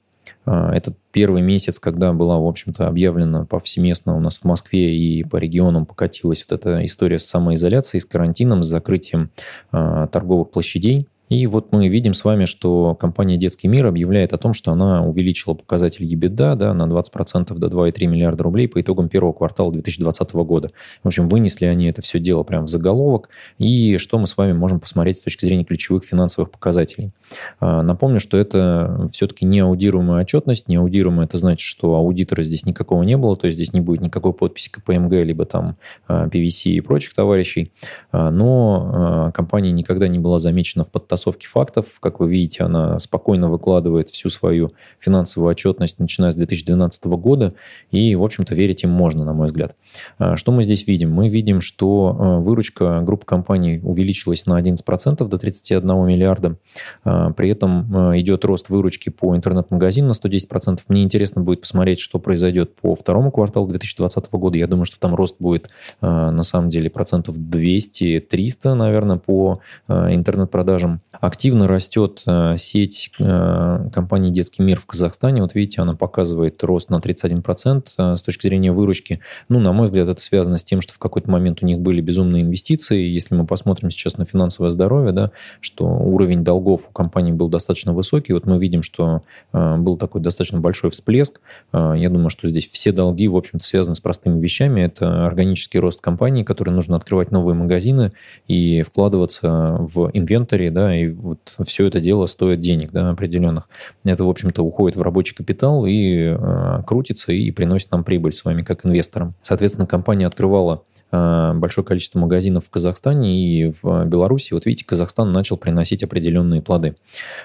а, 0.47 0.73
это 0.73 0.93
первый 1.11 1.41
месяц, 1.41 1.77
когда 1.77 2.13
была, 2.13 2.39
в 2.39 2.45
общем-то, 2.45 2.87
объявлена 2.87 3.45
повсеместно 3.45 4.15
у 4.15 4.21
нас 4.21 4.39
в 4.39 4.45
Москве 4.45 4.95
и 4.95 5.23
по 5.25 5.35
регионам 5.35 5.85
покатилась 5.85 6.45
вот 6.47 6.57
эта 6.57 6.85
история 6.85 7.19
с 7.19 7.25
самоизоляцией, 7.25 7.99
с 7.99 8.05
карантином, 8.05 8.63
с 8.63 8.67
закрытием 8.67 9.29
э, 9.73 10.07
торговых 10.09 10.51
площадей. 10.51 11.07
И 11.29 11.45
вот 11.45 11.73
мы 11.73 11.89
видим 11.89 12.13
с 12.13 12.23
вами, 12.23 12.45
что 12.45 12.95
компания 12.95 13.35
«Детский 13.35 13.67
мир» 13.67 13.85
объявляет 13.85 14.31
о 14.31 14.37
том, 14.37 14.53
что 14.53 14.71
она 14.71 15.05
увеличила 15.05 15.55
показатель 15.55 16.05
EBITDA 16.05 16.55
да, 16.55 16.73
на 16.73 16.83
20% 16.83 17.53
до 17.53 17.67
2,3 17.67 18.05
миллиарда 18.07 18.43
рублей 18.43 18.67
по 18.69 18.79
итогам 18.79 19.09
первого 19.09 19.33
квартала 19.33 19.71
2020 19.73 20.33
года. 20.33 20.71
В 21.03 21.07
общем, 21.07 21.27
вынесли 21.27 21.65
они 21.65 21.87
это 21.87 22.01
все 22.01 22.19
дело 22.19 22.43
прямо 22.43 22.65
в 22.65 22.69
заголовок. 22.69 23.29
И 23.57 23.97
что 23.97 24.19
мы 24.19 24.27
с 24.27 24.37
вами 24.37 24.53
можем 24.53 24.79
посмотреть 24.79 25.17
с 25.17 25.21
точки 25.21 25.43
зрения 25.43 25.65
ключевых 25.65 26.05
финансовых 26.05 26.49
показателей. 26.49 27.11
А, 27.59 27.83
напомню, 27.83 28.21
что 28.21 28.37
это 28.37 29.09
все-таки 29.11 29.45
не 29.45 29.59
аудируемая 29.59 30.21
отчетность. 30.21 30.69
Не 30.69 30.77
аудируемая– 30.77 31.25
это 31.27 31.37
значит, 31.37 31.59
что 31.59 31.95
аудитора 31.95 32.43
здесь 32.43 32.65
никакого 32.65 33.03
не 33.03 33.17
было, 33.17 33.35
то 33.35 33.47
есть 33.47 33.57
здесь 33.57 33.73
не 33.73 33.81
будет 33.81 33.99
никакой 33.99 34.31
подписи 34.31 34.69
КПМГ, 34.69 35.11
либо 35.13 35.45
там 35.45 35.75
PVC 36.07 36.61
а, 36.65 36.69
и 36.69 36.79
прочих 36.79 37.13
товарищей. 37.13 37.73
А, 38.13 38.31
но 38.31 39.31
компания 39.33 39.73
никогда 39.73 40.07
не 40.07 40.19
была 40.19 40.39
замечена 40.39 40.85
в 40.85 40.91
подтасовке 40.91 41.16
подтасовки 41.17 41.47
фактов. 41.47 41.85
Как 41.99 42.19
вы 42.19 42.29
видите, 42.29 42.63
она 42.63 42.99
спокойно 42.99 43.49
выкладывает 43.49 44.09
всю 44.09 44.29
свою 44.29 44.71
финансовую 44.99 45.49
отчетность, 45.49 45.99
начиная 45.99 46.31
с 46.31 46.35
2012 46.35 47.05
года, 47.05 47.53
и, 47.91 48.15
в 48.15 48.23
общем-то, 48.23 48.53
верить 48.53 48.83
им 48.83 48.91
можно, 48.91 49.25
на 49.25 49.33
мой 49.33 49.47
взгляд. 49.47 49.75
А, 50.19 50.37
что 50.37 50.51
мы 50.51 50.63
здесь 50.63 50.87
видим? 50.87 51.11
Мы 51.11 51.29
видим, 51.29 51.59
что 51.61 52.15
а, 52.19 52.39
выручка 52.39 53.01
группы 53.01 53.25
компаний 53.25 53.79
увеличилась 53.83 54.45
на 54.45 54.59
11% 54.59 55.27
до 55.27 55.37
31 55.37 56.05
миллиарда. 56.05 56.57
А, 57.03 57.31
при 57.31 57.49
этом 57.49 58.17
идет 58.19 58.45
рост 58.45 58.69
выручки 58.69 59.09
по 59.09 59.35
интернет-магазину 59.35 60.09
на 60.09 60.11
110%. 60.11 60.79
Мне 60.87 61.03
интересно 61.03 61.41
будет 61.41 61.61
посмотреть, 61.61 61.99
что 61.99 62.19
произойдет 62.19 62.75
по 62.75 62.95
второму 62.95 63.31
кварталу 63.31 63.67
2020 63.67 64.31
года. 64.31 64.57
Я 64.57 64.67
думаю, 64.67 64.85
что 64.85 64.99
там 64.99 65.15
рост 65.15 65.35
будет 65.39 65.69
на 66.01 66.43
самом 66.43 66.69
деле 66.69 66.89
процентов 66.89 67.37
200-300, 67.37 68.73
наверное, 68.73 69.17
по 69.17 69.61
интернет-продажам. 69.87 71.01
Активно 71.19 71.67
растет 71.67 72.21
э, 72.25 72.55
сеть 72.57 73.11
э, 73.19 73.89
компании 73.93 74.29
«Детский 74.29 74.61
мир» 74.61 74.79
в 74.79 74.85
Казахстане. 74.85 75.41
Вот 75.41 75.55
видите, 75.55 75.81
она 75.81 75.95
показывает 75.95 76.63
рост 76.63 76.89
на 76.89 76.97
31% 76.97 77.87
э, 77.97 78.15
с 78.17 78.21
точки 78.21 78.47
зрения 78.47 78.71
выручки. 78.71 79.19
Ну, 79.49 79.59
на 79.59 79.73
мой 79.73 79.85
взгляд, 79.85 80.07
это 80.09 80.21
связано 80.21 80.57
с 80.57 80.63
тем, 80.63 80.81
что 80.81 80.93
в 80.93 80.99
какой-то 80.99 81.29
момент 81.29 81.59
у 81.61 81.65
них 81.65 81.79
были 81.79 82.01
безумные 82.01 82.43
инвестиции. 82.43 83.01
Если 83.01 83.35
мы 83.35 83.45
посмотрим 83.45 83.89
сейчас 83.89 84.17
на 84.17 84.25
финансовое 84.25 84.69
здоровье, 84.69 85.11
да, 85.11 85.31
что 85.59 85.85
уровень 85.85 86.43
долгов 86.43 86.87
у 86.89 86.91
компании 86.91 87.31
был 87.31 87.47
достаточно 87.47 87.93
высокий. 87.93 88.33
Вот 88.33 88.45
мы 88.45 88.59
видим, 88.59 88.83
что 88.83 89.21
был 89.53 89.97
такой 89.97 90.21
достаточно 90.21 90.59
большой 90.59 90.91
всплеск. 90.91 91.39
Я 91.73 92.09
думаю, 92.09 92.29
что 92.29 92.47
здесь 92.47 92.67
все 92.69 92.91
долги, 92.91 93.27
в 93.27 93.35
общем-то, 93.35 93.63
связаны 93.65 93.95
с 93.95 93.99
простыми 93.99 94.39
вещами. 94.39 94.81
Это 94.81 95.25
органический 95.25 95.79
рост 95.79 96.01
компании, 96.01 96.43
который 96.43 96.71
нужно 96.71 96.95
открывать 96.95 97.31
новые 97.31 97.55
магазины 97.55 98.11
и 98.47 98.83
вкладываться 98.83 99.77
в 99.79 100.09
инвентарь, 100.13 100.69
да, 100.69 100.95
и 100.95 101.06
вот 101.11 101.55
все 101.65 101.87
это 101.87 101.99
дело 101.99 102.25
стоит 102.25 102.59
денег 102.59 102.91
да, 102.91 103.09
определенных. 103.09 103.69
Это, 104.03 104.23
в 104.23 104.29
общем-то, 104.29 104.63
уходит 104.63 104.95
в 104.95 105.01
рабочий 105.01 105.35
капитал 105.35 105.85
и 105.85 106.35
э, 106.37 106.83
крутится 106.85 107.31
и 107.31 107.51
приносит 107.51 107.91
нам 107.91 108.03
прибыль 108.03 108.33
с 108.33 108.43
вами 108.45 108.63
как 108.63 108.85
инвесторам. 108.85 109.35
Соответственно, 109.41 109.87
компания 109.87 110.27
открывала 110.27 110.83
большое 111.11 111.85
количество 111.85 112.19
магазинов 112.19 112.65
в 112.65 112.69
Казахстане 112.69 113.39
и 113.39 113.71
в 113.81 114.05
Беларуси. 114.05 114.53
Вот 114.53 114.65
видите, 114.65 114.85
Казахстан 114.85 115.31
начал 115.31 115.57
приносить 115.57 116.03
определенные 116.03 116.61
плоды. 116.61 116.95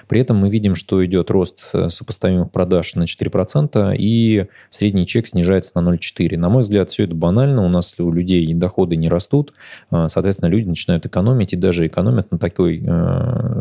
При 0.07 0.19
этом 0.21 0.37
мы 0.37 0.49
видим, 0.49 0.75
что 0.75 1.03
идет 1.05 1.31
рост 1.31 1.61
э, 1.73 1.89
сопоставимых 1.89 2.51
продаж 2.51 2.95
на 2.95 3.03
4%, 3.03 3.95
и 3.97 4.47
средний 4.69 5.07
чек 5.07 5.27
снижается 5.27 5.71
на 5.75 5.89
0,4%. 5.89 6.37
На 6.37 6.49
мой 6.49 6.63
взгляд, 6.63 6.91
все 6.91 7.03
это 7.05 7.15
банально. 7.15 7.63
У 7.65 7.69
нас 7.69 7.95
у 7.99 8.11
людей 8.11 8.53
доходы 8.53 8.95
не 8.95 9.09
растут, 9.09 9.53
э, 9.91 10.07
соответственно, 10.09 10.49
люди 10.49 10.67
начинают 10.67 11.05
экономить 11.05 11.53
и 11.53 11.57
даже 11.57 11.87
экономят 11.87 12.31
на 12.31 12.37
такой 12.37 12.83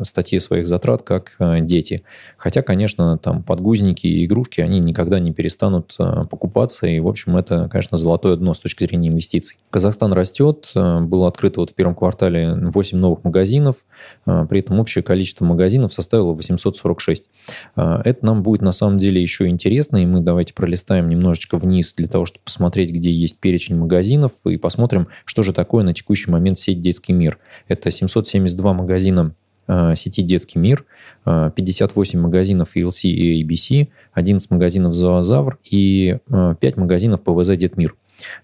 статье 0.02 0.40
своих 0.40 0.66
затрат, 0.66 1.02
как 1.02 1.37
дети. 1.61 2.02
Хотя, 2.37 2.62
конечно, 2.62 3.18
там 3.18 3.42
подгузники 3.42 4.06
и 4.06 4.25
игрушки, 4.25 4.61
они 4.61 4.80
никогда 4.80 5.21
не 5.21 5.32
перестанут 5.32 5.97
покупаться, 6.30 6.87
и, 6.87 6.99
в 7.00 7.09
общем, 7.09 7.37
это, 7.37 7.68
конечно, 7.71 7.97
золотое 7.97 8.37
дно 8.37 8.54
с 8.54 8.59
точки 8.59 8.85
зрения 8.85 9.09
инвестиций. 9.09 9.59
Казахстан 9.71 9.92
Казахстан 9.93 10.15
растет. 10.15 10.73
Э, 10.75 11.01
было 11.01 11.29
открыто 11.29 11.61
вот 11.61 11.71
в 11.71 11.75
первом 11.75 11.95
квартале 11.95 12.55
8 12.55 12.97
новых 12.97 13.25
магазинов. 13.25 13.77
Э, 14.25 14.47
при 14.49 14.61
этом 14.61 14.81
общее 14.81 15.05
количество 15.05 15.45
магазинов 15.45 15.93
составило 15.93 16.33
846. 16.33 17.29
Э, 17.77 18.01
это 18.03 18.25
нам 18.25 18.43
будет 18.43 18.63
на 18.63 18.73
самом 18.73 18.97
деле 18.97 19.21
еще 19.21 19.49
интересно. 19.49 19.99
И 19.99 20.07
мы 20.07 20.21
давайте 20.21 20.55
пролистаем 20.55 21.11
немножечко 21.11 21.59
вниз 21.59 21.93
для 21.93 22.09
того, 22.09 22.25
чтобы 22.25 22.45
посмотреть, 22.45 22.91
где 22.91 23.13
есть 23.13 23.39
перечень 23.39 23.77
магазинов. 23.77 24.33
И 24.47 24.57
посмотрим, 24.57 25.09
что 25.27 25.43
же 25.43 25.53
такое 25.53 25.85
на 25.85 25.93
текущий 25.93 26.31
момент 26.31 26.59
сеть 26.59 26.81
«Детский 26.81 27.13
мир». 27.13 27.39
Это 27.69 27.91
772 27.91 28.73
магазина 28.73 29.35
сети 29.95 30.23
«Детский 30.23 30.59
мир», 30.59 30.85
58 31.25 32.19
магазинов 32.19 32.77
ELC 32.77 33.09
и 33.09 33.45
ABC, 33.45 33.89
11 34.13 34.51
магазинов 34.51 34.93
«Зоозавр» 34.93 35.59
и 35.65 36.19
5 36.29 36.77
магазинов 36.77 37.23
ПВЗ 37.23 37.57
«Детмир». 37.57 37.95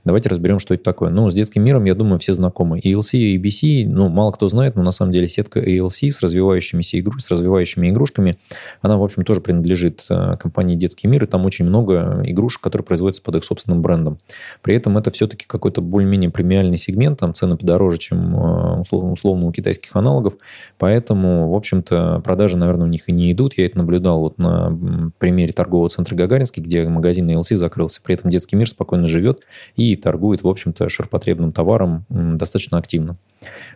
Давайте 0.04 0.28
разберем, 0.28 0.58
что 0.58 0.74
это 0.74 0.84
такое. 0.84 1.10
Ну, 1.10 1.30
с 1.30 1.34
детским 1.34 1.62
миром, 1.62 1.84
я 1.84 1.94
думаю, 1.94 2.18
все 2.18 2.32
знакомы. 2.32 2.80
ELC 2.80 3.16
и 3.18 3.38
ABC, 3.38 3.88
ну, 3.88 4.08
мало 4.08 4.32
кто 4.32 4.48
знает, 4.48 4.76
но 4.76 4.82
на 4.82 4.90
самом 4.90 5.12
деле 5.12 5.28
сетка 5.28 5.60
ELC 5.60 6.10
с 6.10 6.20
развивающимися 6.20 6.98
игру, 6.98 7.18
с 7.18 7.30
развивающими 7.30 7.90
игрушками, 7.90 8.38
она, 8.82 8.96
в 8.96 9.02
общем, 9.02 9.24
тоже 9.24 9.40
принадлежит 9.40 10.06
э, 10.10 10.36
компании 10.38 10.76
«Детский 10.76 11.08
мир», 11.08 11.24
и 11.24 11.26
там 11.26 11.44
очень 11.46 11.64
много 11.64 12.22
игрушек, 12.24 12.60
которые 12.60 12.84
производятся 12.84 13.22
под 13.22 13.36
их 13.36 13.44
собственным 13.44 13.82
брендом. 13.82 14.18
При 14.62 14.74
этом 14.74 14.98
это 14.98 15.10
все-таки 15.10 15.46
какой-то 15.46 15.80
более-менее 15.80 16.30
премиальный 16.30 16.76
сегмент, 16.76 17.20
там 17.20 17.34
цены 17.34 17.56
подороже, 17.56 17.98
чем 17.98 18.36
э, 18.36 18.80
условно, 18.80 19.12
условно 19.12 19.46
у 19.46 19.52
китайских 19.52 19.94
аналогов, 19.96 20.34
поэтому, 20.78 21.50
в 21.50 21.54
общем-то, 21.54 22.20
продажи, 22.24 22.56
наверное, 22.56 22.86
у 22.86 22.90
них 22.90 23.08
и 23.08 23.12
не 23.12 23.32
идут. 23.32 23.54
Я 23.56 23.66
это 23.66 23.78
наблюдал 23.78 24.20
вот 24.20 24.38
на 24.38 25.10
примере 25.18 25.52
торгового 25.52 25.88
центра 25.88 26.14
Гагаринский, 26.14 26.62
где 26.62 26.88
магазин 26.88 27.30
ELC 27.30 27.54
закрылся. 27.54 28.00
При 28.02 28.14
этом 28.14 28.30
«Детский 28.30 28.56
мир» 28.56 28.68
спокойно 28.68 29.06
живет, 29.06 29.40
и 29.76 29.96
торгует, 29.96 30.42
в 30.42 30.48
общем-то, 30.48 30.88
ширпотребным 30.88 31.52
товаром 31.52 32.04
достаточно 32.08 32.78
активно. 32.78 33.16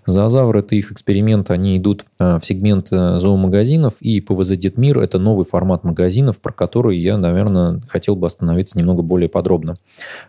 Зоозавр– 0.05 0.57
это 0.59 0.75
их 0.75 0.91
эксперимент, 0.91 1.51
они 1.51 1.79
идут 1.79 2.05
а, 2.19 2.39
в 2.39 2.45
сегмент 2.45 2.89
э, 2.91 3.19
зоомагазинов, 3.19 3.95
и 4.01 4.21
ПВЗ 4.21 4.57
Детмир– 4.57 4.99
это 5.01 5.19
новый 5.19 5.45
формат 5.45 5.85
магазинов, 5.85 6.41
про 6.41 6.53
который 6.53 6.99
я, 6.99 7.17
наверное, 7.17 7.81
хотел 7.89 8.17
бы 8.17 8.27
остановиться 8.27 8.77
немного 8.77 9.03
более 9.03 9.29
подробно. 9.29 9.77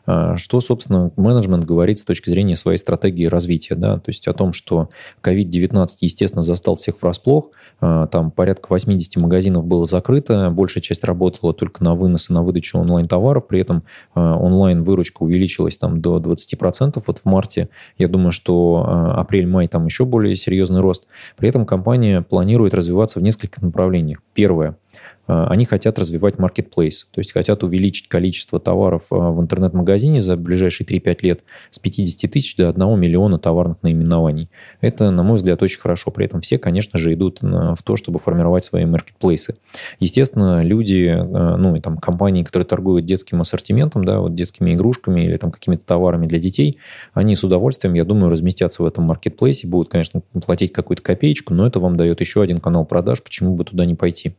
А, 0.06 0.38
что, 0.38 0.62
собственно, 0.62 1.12
менеджмент 1.16 1.66
говорит 1.66 2.00
с 2.00 2.04
точки 2.04 2.30
зрения 2.30 2.56
своей 2.56 2.78
стратегии 2.78 3.26
развития, 3.26 3.74
да, 3.76 3.98
то 3.98 4.10
есть 4.10 4.28
о 4.28 4.34
том, 4.34 4.54
что 4.54 4.90
COVID-19, 5.24 5.88
естественно, 6.02 6.44
застал 6.44 6.76
всех 6.76 7.02
врасплох, 7.02 7.50
там 7.80 8.32
порядка 8.32 8.68
80 8.70 9.18
магазинов 9.18 9.66
было 9.66 9.86
закрыто, 9.86 10.50
большая 10.52 10.82
часть 10.82 11.04
работала 11.04 11.54
только 11.54 11.84
на 11.84 11.96
вынос 11.96 12.30
и 12.30 12.34
на 12.34 12.42
выдачу 12.42 12.78
онлайн-товаров, 12.80 13.48
при 13.48 13.60
этом 13.60 13.84
онлайн-выручка 14.14 15.24
увеличилась 15.24 15.78
там 15.78 16.00
до 16.00 16.18
20%, 16.18 17.04
вот 17.06 17.18
в 17.18 17.26
марте, 17.26 17.70
я 17.98 18.08
думаю, 18.08 18.32
что 18.32 19.23
апрель-май 19.24 19.68
там 19.68 19.86
еще 19.86 20.06
более 20.06 20.36
серьезный 20.36 20.82
рост. 20.82 21.08
При 21.38 21.50
этом 21.50 21.66
компания 21.66 22.22
планирует 22.22 22.74
развиваться 22.74 23.20
в 23.20 23.24
нескольких 23.24 23.62
направлениях. 23.62 24.20
Первое 24.34 24.78
они 25.26 25.64
хотят 25.64 25.98
развивать 26.00 26.36
marketplace, 26.36 27.06
то 27.12 27.20
есть 27.20 27.32
хотят 27.32 27.64
увеличить 27.64 28.10
количество 28.10 28.60
товаров 28.60 29.04
а, 29.10 29.32
в 29.32 29.42
интернет-магазине 29.42 30.22
за 30.22 30.36
ближайшие 30.36 30.86
3-5 30.86 31.18
лет 31.22 31.44
с 31.70 31.80
50 31.80 32.30
тысяч 32.30 32.56
до 32.58 32.70
1 32.70 33.00
миллиона 33.00 33.40
товарных 33.40 33.78
наименований. 33.84 34.50
Это, 34.82 35.12
на 35.12 35.24
мой 35.24 35.38
взгляд, 35.38 35.62
очень 35.64 35.80
хорошо. 35.80 36.12
При 36.12 36.26
этом 36.26 36.42
все, 36.42 36.58
конечно 36.58 37.00
же, 37.00 37.14
идут 37.14 37.40
в 37.42 37.78
то, 37.84 37.96
чтобы 37.96 38.20
формировать 38.20 38.66
свои 38.66 38.86
маркетплейсы. 38.86 39.56
Естественно, 40.00 40.62
люди, 40.62 41.08
а, 41.08 41.56
ну 41.56 41.76
и 41.78 41.80
там 41.80 41.98
компании, 41.98 42.44
которые 42.44 42.68
торгуют 42.68 43.06
детским 43.06 43.40
ассортиментом, 43.40 44.04
да, 44.04 44.20
вот 44.20 44.36
детскими 44.36 44.74
игрушками 44.74 45.22
или 45.22 45.38
там 45.38 45.52
какими-то 45.52 45.86
товарами 45.86 46.28
для 46.28 46.40
детей, 46.40 46.80
они 47.14 47.38
с 47.38 47.44
удовольствием, 47.46 47.94
я 47.94 48.04
думаю, 48.04 48.30
разместятся 48.30 48.84
в 48.84 48.86
этом 48.86 49.06
маркетплейсе, 49.06 49.68
будут, 49.68 49.90
конечно, 49.90 50.22
платить 50.46 50.74
какую-то 50.74 51.02
копеечку, 51.02 51.54
но 51.54 51.66
это 51.66 51.80
вам 51.80 51.96
дает 51.96 52.20
еще 52.20 52.42
один 52.42 52.58
канал 52.58 52.86
продаж, 52.86 53.24
почему 53.24 53.56
бы 53.56 53.64
туда 53.64 53.86
не 53.86 53.96
пойти. 53.96 54.36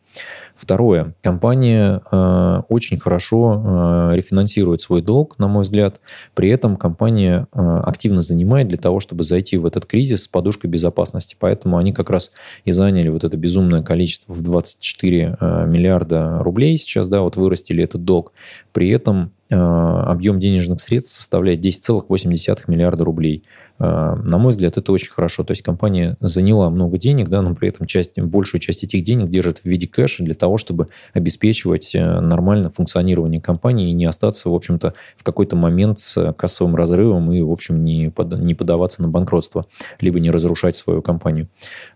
Второе. 0.55 1.15
Компания 1.21 2.01
э, 2.11 2.63
очень 2.69 2.97
хорошо 2.99 4.11
э, 4.13 4.17
рефинансирует 4.17 4.81
свой 4.81 5.03
долг, 5.03 5.37
на 5.39 5.49
мой 5.49 5.63
взгляд. 5.63 6.01
При 6.35 6.49
этом 6.49 6.77
компания 6.77 7.49
э, 7.53 7.81
активно 7.85 8.21
занимает 8.21 8.69
для 8.69 8.79
того, 8.79 9.01
чтобы 9.01 9.25
зайти 9.25 9.57
в 9.57 9.67
этот 9.67 9.85
кризис 9.87 10.25
с 10.25 10.29
подушкой 10.29 10.71
безопасности. 10.71 11.37
Поэтому 11.39 11.77
они 11.77 11.93
как 11.93 12.09
раз 12.09 12.31
и 12.65 12.71
заняли 12.71 13.09
вот 13.09 13.25
это 13.25 13.37
безумное 13.37 13.83
количество 13.83 14.33
в 14.33 14.43
24 14.43 15.37
э, 15.41 15.67
миллиарда 15.67 16.39
рублей 16.41 16.79
сейчас, 16.79 17.09
да, 17.09 17.23
вот 17.23 17.37
вырастили 17.37 17.83
этот 17.83 18.05
долг. 18.05 18.33
При 18.73 18.91
этом 18.91 19.33
э, 19.51 19.57
объем 19.57 20.39
денежных 20.39 20.81
средств 20.81 21.17
составляет 21.17 21.65
10,8 21.65 22.63
миллиарда 22.69 23.05
рублей. 23.05 23.43
А, 23.79 24.15
на 24.15 24.39
мой 24.39 24.53
взгляд, 24.53 24.77
это 24.77 24.93
очень 24.93 25.11
хорошо. 25.11 25.43
То 25.43 25.53
есть 25.53 25.63
компания 25.63 26.17
заняла 26.21 26.71
много 26.71 26.97
денег, 26.99 27.29
да, 27.29 27.43
но 27.43 27.55
при 27.55 27.69
этом 27.69 27.87
часть, 27.87 28.21
большую 28.21 28.61
часть 28.61 28.85
этих 28.85 29.03
денег 29.03 29.29
держит 29.29 29.59
в 29.59 29.65
виде 29.65 29.87
кэша 29.87 30.23
для 30.23 30.35
того, 30.35 30.59
чтобы 30.59 30.89
обеспечивать 31.13 31.95
э, 31.95 32.21
нормальное 32.21 32.71
функционирование 32.71 33.41
компании 33.41 33.91
и 33.91 33.93
не 33.93 34.05
остаться, 34.05 34.49
в 34.49 34.55
общем-то, 34.55 34.95
в 35.17 35.25
какой-то 35.25 35.57
момент 35.57 35.99
с 35.99 36.33
кассовым 36.35 36.77
разрывом 36.77 37.33
и, 37.33 37.41
в 37.41 37.51
общем, 37.51 37.83
не, 37.85 38.11
под, 38.11 38.39
не 38.39 38.55
подаваться 38.55 39.03
на 39.03 39.09
банкротство, 39.09 39.67
либо 40.01 40.21
не 40.21 40.31
разрушать 40.31 40.77
свою 40.77 41.03
компанию. 41.03 41.49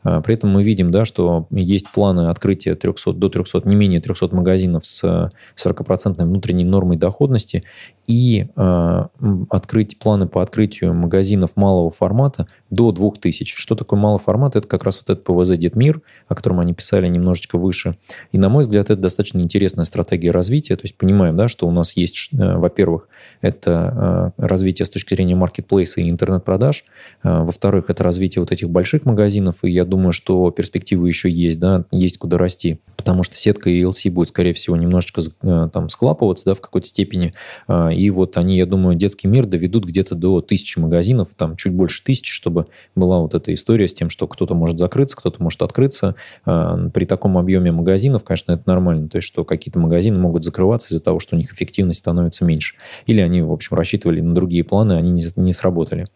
А, 0.02 0.20
при 0.20 0.34
этом 0.34 0.50
мы 0.50 0.64
видим, 0.64 0.90
да, 0.90 1.04
что 1.04 1.46
есть 1.50 1.92
планы 1.92 2.28
открытия 2.28 2.74
300, 2.74 3.12
до 3.12 3.28
300, 3.28 3.62
не 3.64 3.76
менее 3.76 4.00
300 4.00 4.34
магазинов 4.34 4.84
с 4.84 5.30
40% 5.56 6.24
внутренней 6.24 6.64
нормой 6.64 6.96
доходности 6.96 7.62
и 8.08 8.48
э, 8.56 9.06
открыть 9.50 9.98
планы 9.98 10.26
по 10.26 10.42
открытию 10.42 10.94
магазинов 10.94 11.52
малого 11.68 11.90
формата 11.90 12.46
до 12.70 12.92
2000. 12.92 13.54
Что 13.56 13.74
такое 13.74 13.98
малый 13.98 14.18
формат? 14.18 14.56
Это 14.56 14.66
как 14.66 14.84
раз 14.84 14.98
вот 14.98 15.10
этот 15.10 15.24
ПВЗ 15.24 15.56
Дедмир, 15.56 16.02
о 16.26 16.34
котором 16.34 16.60
они 16.60 16.74
писали 16.74 17.08
немножечко 17.08 17.58
выше. 17.58 17.96
И, 18.32 18.38
на 18.38 18.48
мой 18.48 18.62
взгляд, 18.62 18.90
это 18.90 19.00
достаточно 19.00 19.38
интересная 19.38 19.84
стратегия 19.84 20.30
развития. 20.30 20.76
То 20.76 20.82
есть 20.84 20.96
понимаем, 20.96 21.36
да, 21.36 21.48
что 21.48 21.66
у 21.66 21.70
нас 21.70 21.96
есть, 21.96 22.28
э, 22.32 22.56
во-первых, 22.56 23.08
это 23.40 24.32
э, 24.38 24.46
развитие 24.46 24.86
с 24.86 24.90
точки 24.90 25.14
зрения 25.14 25.34
маркетплейса 25.34 26.00
и 26.00 26.10
интернет-продаж. 26.10 26.84
Э, 27.22 27.42
во-вторых, 27.42 27.86
это 27.88 28.02
развитие 28.04 28.40
вот 28.40 28.52
этих 28.52 28.68
больших 28.68 29.04
магазинов. 29.06 29.56
И 29.62 29.70
я 29.70 29.84
думаю, 29.84 30.12
что 30.12 30.50
перспективы 30.50 31.08
еще 31.08 31.30
есть, 31.30 31.58
да, 31.58 31.84
есть 31.90 32.18
куда 32.18 32.38
расти. 32.38 32.78
Потому 32.96 33.22
что 33.22 33.36
сетка 33.36 33.70
ELC 33.70 34.10
будет, 34.10 34.28
скорее 34.28 34.52
всего, 34.54 34.76
немножечко 34.76 35.22
там 35.40 35.88
склапываться, 35.88 36.44
да, 36.46 36.54
в 36.54 36.60
какой-то 36.60 36.86
степени 36.86 37.32
и 37.68 38.10
вот 38.10 38.36
они, 38.36 38.56
я 38.56 38.66
думаю, 38.66 38.96
детский 38.96 39.28
мир 39.28 39.46
доведут 39.46 39.84
где-то 39.84 40.14
до 40.14 40.40
тысячи 40.40 40.78
магазинов, 40.78 41.28
там 41.36 41.56
чуть 41.56 41.72
больше 41.72 42.02
тысячи, 42.02 42.32
чтобы 42.32 42.57
была 42.94 43.20
вот 43.20 43.34
эта 43.34 43.52
история 43.54 43.88
с 43.88 43.94
тем, 43.94 44.10
что 44.10 44.26
кто-то 44.26 44.54
может 44.54 44.78
закрыться, 44.78 45.16
кто-то 45.16 45.42
может 45.42 45.62
открыться. 45.62 46.14
А, 46.44 46.88
при 46.90 47.04
таком 47.04 47.38
объеме 47.38 47.72
магазинов, 47.72 48.24
конечно, 48.24 48.52
это 48.52 48.62
нормально. 48.66 49.08
То 49.08 49.18
есть, 49.18 49.28
что 49.28 49.44
какие-то 49.44 49.78
магазины 49.78 50.18
могут 50.18 50.44
закрываться 50.44 50.88
из-за 50.88 51.02
того, 51.02 51.20
что 51.20 51.36
у 51.36 51.38
них 51.38 51.52
эффективность 51.52 52.00
становится 52.00 52.44
меньше. 52.44 52.76
Или 53.06 53.20
они, 53.20 53.42
в 53.42 53.52
общем, 53.52 53.76
рассчитывали 53.76 54.20
на 54.20 54.34
другие 54.34 54.64
планы, 54.64 54.94
они 54.94 55.10
не, 55.10 55.24
не 55.36 55.52
сработали. 55.52 56.06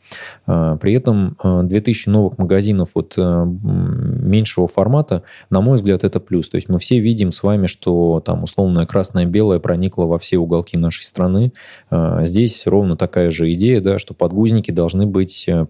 А, 0.47 0.77
при 0.77 0.95
этом 0.95 1.37
2000 1.43 2.09
а, 2.09 2.13
новых 2.13 2.39
магазинов 2.39 2.91
вот 2.95 3.15
меньшего 3.17 4.69
формата, 4.69 5.23
на 5.51 5.61
мой 5.61 5.77
взгляд, 5.77 6.05
это 6.05 6.21
плюс. 6.21 6.49
То 6.49 6.57
есть 6.57 6.69
мы 6.69 6.79
все 6.79 6.99
видим 6.99 7.33
с 7.33 7.43
вами, 7.43 7.67
что 7.67 8.23
там 8.25 8.43
условная 8.45 8.87
красное-белое 8.87 9.59
проникло 9.61 10.05
во 10.05 10.19
все 10.19 10.39
уголки 10.39 10.77
нашей 10.77 11.05
страны. 11.05 11.53
Здесь 12.23 12.67
ровно 12.67 12.97
такая 12.97 13.31
же 13.31 13.53
идея, 13.53 13.81
да, 13.81 13.99
что 13.99 14.15
подгузники 14.15 14.71
должны 14.71 15.07
быть 15.07 15.45
э, 15.47 15.65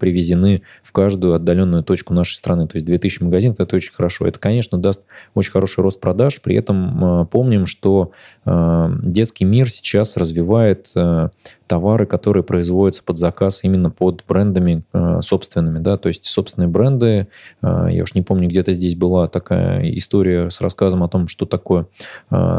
в 0.83 0.93
каждую 0.93 1.35
отдаленную 1.35 1.83
точку 1.83 2.15
нашей 2.15 2.35
страны. 2.35 2.67
То 2.67 2.77
есть 2.77 2.87
2000 2.87 3.23
магазинов– 3.23 3.57
это 3.61 3.77
очень 3.77 3.93
хорошо. 3.93 4.27
Это, 4.27 4.39
конечно, 4.39 4.79
даст 4.79 5.03
очень 5.35 5.53
хороший 5.53 5.83
рост 5.83 6.01
продаж. 6.01 6.41
При 6.43 6.57
этом 6.57 7.05
а, 7.05 7.25
помним, 7.25 7.67
что 7.67 8.13
а, 8.45 8.91
детский 9.03 9.45
мир 9.45 9.71
сейчас 9.71 10.17
развивает 10.17 10.91
э, 10.95 11.29
товары, 11.67 12.07
которые 12.07 12.43
производятся 12.43 13.03
под 13.03 13.19
заказ 13.19 13.61
именно 13.63 13.91
под 13.91 14.25
брендами 14.29 14.83
собственными, 15.21 15.79
да, 15.79 15.97
то 15.97 16.09
есть 16.09 16.27
собственные 16.27 16.69
бренды. 16.69 17.29
Я 17.63 18.03
уж 18.03 18.15
не 18.15 18.21
помню, 18.21 18.49
где-то 18.49 18.73
здесь 18.73 18.95
была 18.95 19.27
такая 19.27 19.89
история 19.97 20.51
с 20.51 20.61
рассказом 20.61 21.03
о 21.03 21.09
том, 21.09 21.29
что 21.29 21.47
такое 21.47 21.87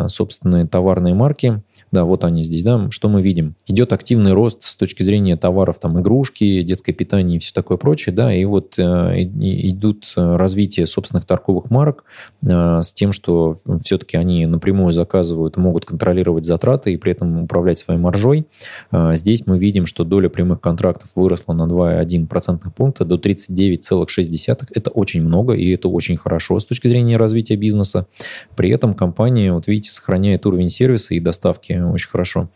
собственные 0.07 0.65
товарные 0.65 1.13
марки– 1.13 1.61
да, 1.93 2.05
вот 2.05 2.23
они 2.23 2.43
здесь, 2.43 2.63
да. 2.63 2.87
Что 2.89 3.07
мы 3.07 3.21
видим? 3.21 3.55
Идет 3.67 3.93
активный 3.93 4.33
рост 4.33 4.63
с 4.63 4.75
точки 4.75 5.03
зрения 5.03 5.37
товаров, 5.37 5.77
там, 5.77 6.01
игрушки, 6.01 6.63
детское 6.63 6.91
питание 6.91 7.37
и 7.37 7.39
все 7.39 7.53
такое 7.53 7.77
прочее, 7.77 8.15
да, 8.15 8.33
и 8.33 8.43
вот 8.45 8.79
э, 8.79 8.81
идут 9.23 10.11
э, 10.17 10.35
развитие 10.35 10.87
собственных 10.87 11.25
торговых 11.25 11.69
марок 11.69 12.03
э, 12.41 12.81
с 12.81 12.93
тем, 12.93 13.11
что 13.11 13.59
все-таки 13.83 14.17
они 14.17 14.47
напрямую 14.47 14.91
заказывают, 14.91 15.55
могут 15.57 15.85
контролировать 15.85 16.45
затраты 16.45 16.91
и 16.93 16.97
при 16.97 17.11
этом 17.11 17.43
управлять 17.43 17.77
своей 17.77 17.99
маржой. 17.99 18.47
Э, 18.91 19.11
здесь 19.13 19.45
мы 19.45 19.59
видим, 19.59 19.85
что 19.85 20.03
доля 20.03 20.29
прямых 20.29 20.61
контрактов 20.61 21.11
выросла 21.13 21.53
на 21.53 21.67
2,1 21.67 22.25
процентных 22.25 22.73
пункта 22.73 23.05
до 23.05 23.17
39,6. 23.17 24.67
Это 24.73 24.89
очень 24.89 25.21
много, 25.21 25.53
и 25.53 25.69
это 25.69 25.89
очень 25.89 26.17
хорошо 26.17 26.59
с 26.59 26.65
точки 26.65 26.87
зрения 26.87 27.17
развития 27.17 27.55
бизнеса. 27.55 28.07
При 28.55 28.71
этом 28.71 28.95
компания, 28.95 29.53
вот 29.53 29.67
видите, 29.67 29.91
сохраняет 29.91 30.47
уровень 30.47 30.69
сервиса 30.69 31.13
и 31.13 31.19
доставки 31.19 31.82
очень 31.91 32.09
хорошо. 32.09 32.49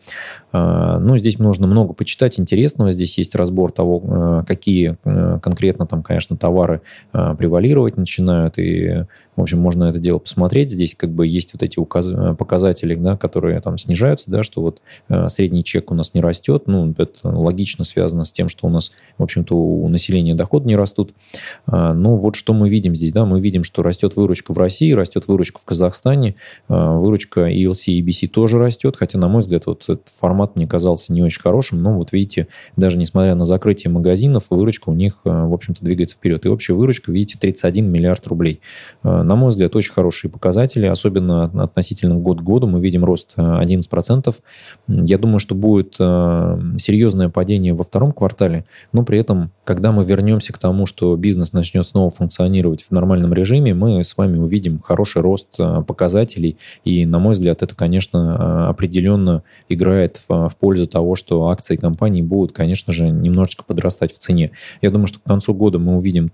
А, 0.52 1.00
ну, 1.00 1.18
здесь 1.18 1.40
нужно 1.40 1.68
много 1.68 1.94
почитать 1.94 2.40
интересного. 2.40 2.92
Здесь 2.92 3.18
есть 3.18 3.36
разбор 3.36 3.72
того, 3.72 4.02
э, 4.04 4.44
какие 4.48 4.98
э, 5.04 5.40
конкретно 5.42 5.86
там, 5.86 6.04
конечно, 6.04 6.38
товары 6.38 6.82
э, 7.14 7.36
превалировать 7.38 7.98
начинают 7.98 8.58
и 8.58 9.06
в 9.38 9.42
общем, 9.42 9.60
можно 9.60 9.86
это 9.86 10.00
дело 10.00 10.18
посмотреть. 10.18 10.72
Здесь 10.72 10.96
как 10.96 11.12
бы 11.12 11.28
есть 11.28 11.54
вот 11.54 11.62
эти 11.62 11.80
указ... 11.80 12.12
показатели, 12.38 12.96
да, 12.96 13.16
которые 13.16 13.62
там 13.62 13.78
снижаются, 13.78 14.30
да, 14.32 14.42
что 14.44 14.62
вот 14.62 14.82
э, 15.10 15.30
средний 15.30 15.64
чек 15.64 15.92
у 15.92 15.96
нас 15.96 16.16
не 16.16 16.22
растет. 16.22 16.64
Ну, 16.66 16.94
это 16.98 17.30
логично 17.30 17.86
связано 17.86 18.24
с 18.24 18.32
тем, 18.32 18.50
что 18.50 18.66
у 18.66 18.70
нас, 18.70 18.92
в 19.20 19.24
общем-то, 19.24 19.56
у 19.56 19.88
населения 19.88 20.34
доходы 20.34 20.68
не 20.68 20.76
растут. 20.76 21.14
А, 21.68 21.94
но 21.94 22.18
вот 22.18 22.36
что 22.36 22.54
мы 22.54 22.68
видим 22.70 22.96
здесь, 22.96 23.12
да, 23.12 23.26
мы 23.26 23.40
видим, 23.40 23.64
что 23.64 23.84
растет 23.84 24.16
выручка 24.16 24.54
в 24.54 24.58
России, 24.58 24.92
растет 24.92 25.28
выручка 25.28 25.60
в 25.60 25.66
Казахстане, 25.66 26.36
а, 26.68 26.98
выручка 26.98 27.52
ELC 27.52 27.92
и 27.92 28.02
EBC 28.02 28.28
тоже 28.30 28.58
растет, 28.58 28.96
хотя, 28.98 29.20
на 29.20 29.28
мой 29.28 29.42
взгляд, 29.42 29.68
вот 29.68 29.84
этот 29.84 30.10
формат 30.20 30.56
мне 30.56 30.66
казался 30.66 31.14
не 31.14 31.22
очень 31.22 31.42
хорошим, 31.42 31.84
но 31.84 31.94
вот 31.94 32.12
видите, 32.12 32.48
даже 32.76 32.98
несмотря 32.98 33.36
на 33.36 33.46
закрытие 33.46 33.92
магазинов, 33.92 34.46
выручка 34.50 34.90
у 34.90 34.94
них, 34.94 35.20
э, 35.26 35.30
в 35.30 35.54
общем-то, 35.54 35.86
двигается 35.86 36.16
вперед. 36.16 36.44
И 36.46 36.50
общая 36.50 36.74
выручка, 36.74 37.12
видите, 37.12 37.38
31 37.40 37.88
миллиард 37.88 38.26
рублей. 38.26 38.62
На 39.28 39.36
мой 39.36 39.50
взгляд, 39.50 39.76
очень 39.76 39.92
хорошие 39.92 40.32
показатели, 40.32 40.86
особенно 40.86 41.52
относительно 41.62 42.16
год 42.16 42.40
к 42.40 42.44
году. 42.44 42.66
Мы 42.66 42.80
видим 42.80 43.04
рост 43.04 43.34
11%. 43.36 44.30
Э, 44.30 44.94
Я 45.04 45.18
думаю, 45.18 45.40
что 45.40 45.54
будет 45.54 45.98
э, 46.00 46.60
серьезное 46.78 47.28
падение 47.28 47.74
во 47.74 47.84
втором 47.84 48.14
квартале, 48.14 48.64
но 48.94 49.04
при 49.04 49.20
этом, 49.20 49.52
когда 49.66 49.92
мы 49.92 50.06
вернемся 50.06 50.54
к 50.54 50.58
тому, 50.58 50.86
что 50.86 51.14
бизнес 51.18 51.52
начнет 51.52 51.86
снова 51.86 52.10
функционировать 52.10 52.86
в 52.90 52.92
нормальном 52.94 53.34
режиме, 53.34 53.74
мы 53.74 54.02
с 54.02 54.16
вами 54.16 54.38
увидим 54.38 54.80
хороший 54.80 55.22
рост 55.22 55.48
э, 55.60 55.84
показателей. 55.86 56.56
И, 56.86 57.06
на 57.06 57.20
мой 57.20 57.34
взгляд, 57.34 57.64
это, 57.64 57.76
конечно, 57.76 58.70
определенно 58.70 59.44
играет 59.68 60.22
в, 60.30 60.48
в 60.48 60.56
пользу 60.56 60.88
того, 60.88 61.16
что 61.16 61.50
акции 61.50 61.76
компании 61.76 62.22
будут, 62.22 62.56
конечно 62.56 62.94
же, 62.94 63.10
немножечко 63.10 63.66
подрастать 63.66 64.14
в 64.14 64.20
цене. 64.20 64.52
Я 64.82 64.90
думаю, 64.90 65.08
что 65.08 65.20
к 65.20 65.24
концу 65.24 65.54
года 65.54 65.80
мы 65.80 65.98
увидим 65.98 66.30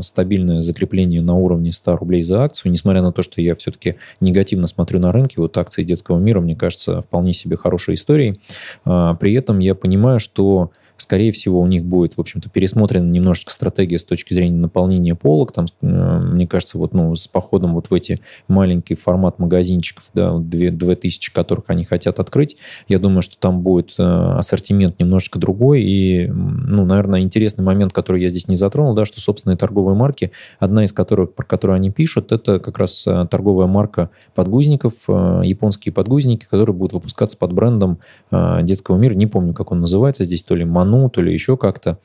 стабильное 0.00 0.62
закрепление 0.62 1.20
на 1.20 1.34
уровне 1.34 1.70
100 1.70 1.96
рублей 1.96 2.13
рублей 2.14 2.22
за 2.22 2.44
акцию, 2.44 2.72
несмотря 2.72 3.02
на 3.02 3.12
то, 3.12 3.22
что 3.22 3.40
я 3.40 3.54
все-таки 3.54 3.96
негативно 4.20 4.66
смотрю 4.66 5.00
на 5.00 5.12
рынки, 5.12 5.38
вот 5.38 5.56
акции 5.58 5.82
детского 5.82 6.18
мира, 6.18 6.40
мне 6.40 6.54
кажется, 6.54 7.02
вполне 7.02 7.32
себе 7.32 7.56
хорошей 7.56 7.94
историей. 7.94 8.40
А, 8.84 9.14
при 9.14 9.34
этом 9.34 9.58
я 9.58 9.74
понимаю, 9.74 10.20
что 10.20 10.70
Скорее 10.96 11.32
всего, 11.32 11.60
у 11.60 11.66
них 11.66 11.84
будет, 11.84 12.16
в 12.16 12.20
общем-то, 12.20 12.48
пересмотрена 12.48 13.10
немножечко 13.10 13.52
стратегия 13.52 13.98
с 13.98 14.04
точки 14.04 14.32
зрения 14.32 14.56
наполнения 14.56 15.14
полок. 15.14 15.52
Там, 15.52 15.66
мне 15.80 16.46
кажется, 16.46 16.78
вот, 16.78 16.94
ну, 16.94 17.14
с 17.16 17.26
походом 17.26 17.74
вот 17.74 17.90
в 17.90 17.94
эти 17.94 18.20
маленький 18.46 18.94
формат 18.94 19.38
магазинчиков, 19.38 20.08
да, 20.14 20.38
2000, 20.38 21.32
которых 21.32 21.64
они 21.68 21.84
хотят 21.84 22.20
открыть, 22.20 22.56
я 22.88 22.98
думаю, 22.98 23.22
что 23.22 23.36
там 23.38 23.60
будет 23.60 23.94
ассортимент 23.98 25.00
немножечко 25.00 25.38
другой. 25.38 25.82
И, 25.82 26.28
ну, 26.28 26.84
наверное, 26.84 27.20
интересный 27.20 27.64
момент, 27.64 27.92
который 27.92 28.22
я 28.22 28.28
здесь 28.28 28.46
не 28.46 28.56
затронул, 28.56 28.94
да, 28.94 29.04
что 29.04 29.20
собственные 29.20 29.56
торговые 29.56 29.96
марки, 29.96 30.30
одна 30.60 30.84
из 30.84 30.92
которых, 30.92 31.34
про 31.34 31.44
которую 31.44 31.76
они 31.76 31.90
пишут, 31.90 32.30
это 32.30 32.60
как 32.60 32.78
раз 32.78 33.06
торговая 33.30 33.66
марка 33.66 34.10
подгузников, 34.34 34.92
японские 35.08 35.92
подгузники, 35.92 36.46
которые 36.48 36.74
будут 36.74 36.92
выпускаться 36.92 37.36
под 37.36 37.52
брендом 37.52 37.98
детского 38.30 38.96
мира. 38.96 39.14
Не 39.14 39.26
помню, 39.26 39.54
как 39.54 39.72
он 39.72 39.80
называется 39.80 40.24
здесь, 40.24 40.42
то 40.44 40.54
ли 40.54 40.64
Ману, 40.84 41.08
то 41.08 41.22
ли 41.22 41.32
еще 41.32 41.56
как-то. 41.56 41.98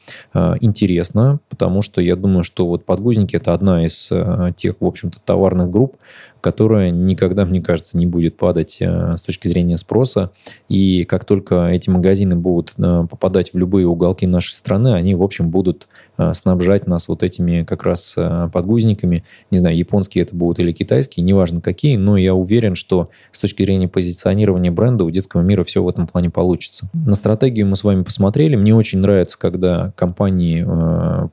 Интересно, 0.62 1.40
потому 1.50 1.82
что 1.82 2.02
я 2.02 2.16
думаю, 2.16 2.44
что 2.44 2.66
вот 2.68 2.86
подгузники 2.86 3.36
это 3.36 3.54
одна 3.54 3.86
из 3.86 4.12
тех, 4.56 4.76
в 4.80 4.86
общем-то, 4.86 5.20
товарных 5.24 5.70
групп, 5.70 5.98
которая 6.42 6.92
никогда, 6.92 7.46
мне 7.46 7.62
кажется, 7.62 7.98
не 7.98 8.06
будет 8.06 8.38
падать 8.38 8.78
э, 8.80 9.16
с 9.18 9.24
точки 9.24 9.48
зрения 9.48 9.78
спроса. 9.78 10.32
И 10.70 11.04
как 11.06 11.26
только 11.26 11.68
эти 11.68 11.90
магазины 11.90 12.36
будут 12.36 12.74
э, 12.78 13.08
попадать 13.10 13.54
в 13.54 13.58
любые 13.58 13.88
уголки 13.88 14.26
нашей 14.26 14.54
страны, 14.54 14.94
они, 14.94 15.16
в 15.16 15.24
общем, 15.24 15.50
будут 15.50 15.88
э, 16.18 16.32
снабжать 16.34 16.88
нас 16.88 17.08
вот 17.08 17.24
этими 17.24 17.64
как 17.64 17.84
раз 17.84 18.16
подгузниками. 18.54 19.24
Не 19.52 19.58
знаю, 19.58 19.76
японские 19.76 20.24
это 20.24 20.36
будут 20.36 20.60
или 20.60 20.72
китайские, 20.72 21.26
неважно 21.26 21.62
какие, 21.62 21.98
но 21.98 22.18
я 22.18 22.34
уверен, 22.34 22.76
что 22.76 23.10
с 23.32 23.40
точки 23.40 23.64
зрения 23.64 23.88
позиционирования 23.88 24.72
бренда 24.72 25.04
у 25.04 25.10
детского 25.10 25.42
мира 25.42 25.64
все 25.64 25.84
в 25.84 25.90
этом 25.90 26.08
плане 26.08 26.30
получится. 26.30 26.90
На 26.94 27.14
стратегию 27.14 27.68
мы 27.68 27.76
с 27.76 27.84
вами 27.84 28.04
посмотрели. 28.04 28.56
Мне 28.56 28.76
очень 28.76 29.00
нравится, 29.00 29.38
когда 29.38 29.92
компании 29.96 30.66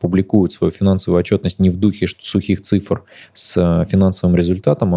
публикуют 0.00 0.52
свою 0.52 0.70
финансовую 0.70 1.20
отчетность 1.20 1.58
не 1.58 1.70
в 1.70 1.76
духе 1.76 2.06
сухих 2.18 2.60
цифр 2.62 3.04
с 3.32 3.86
финансовым 3.88 4.36
результатом, 4.36 4.95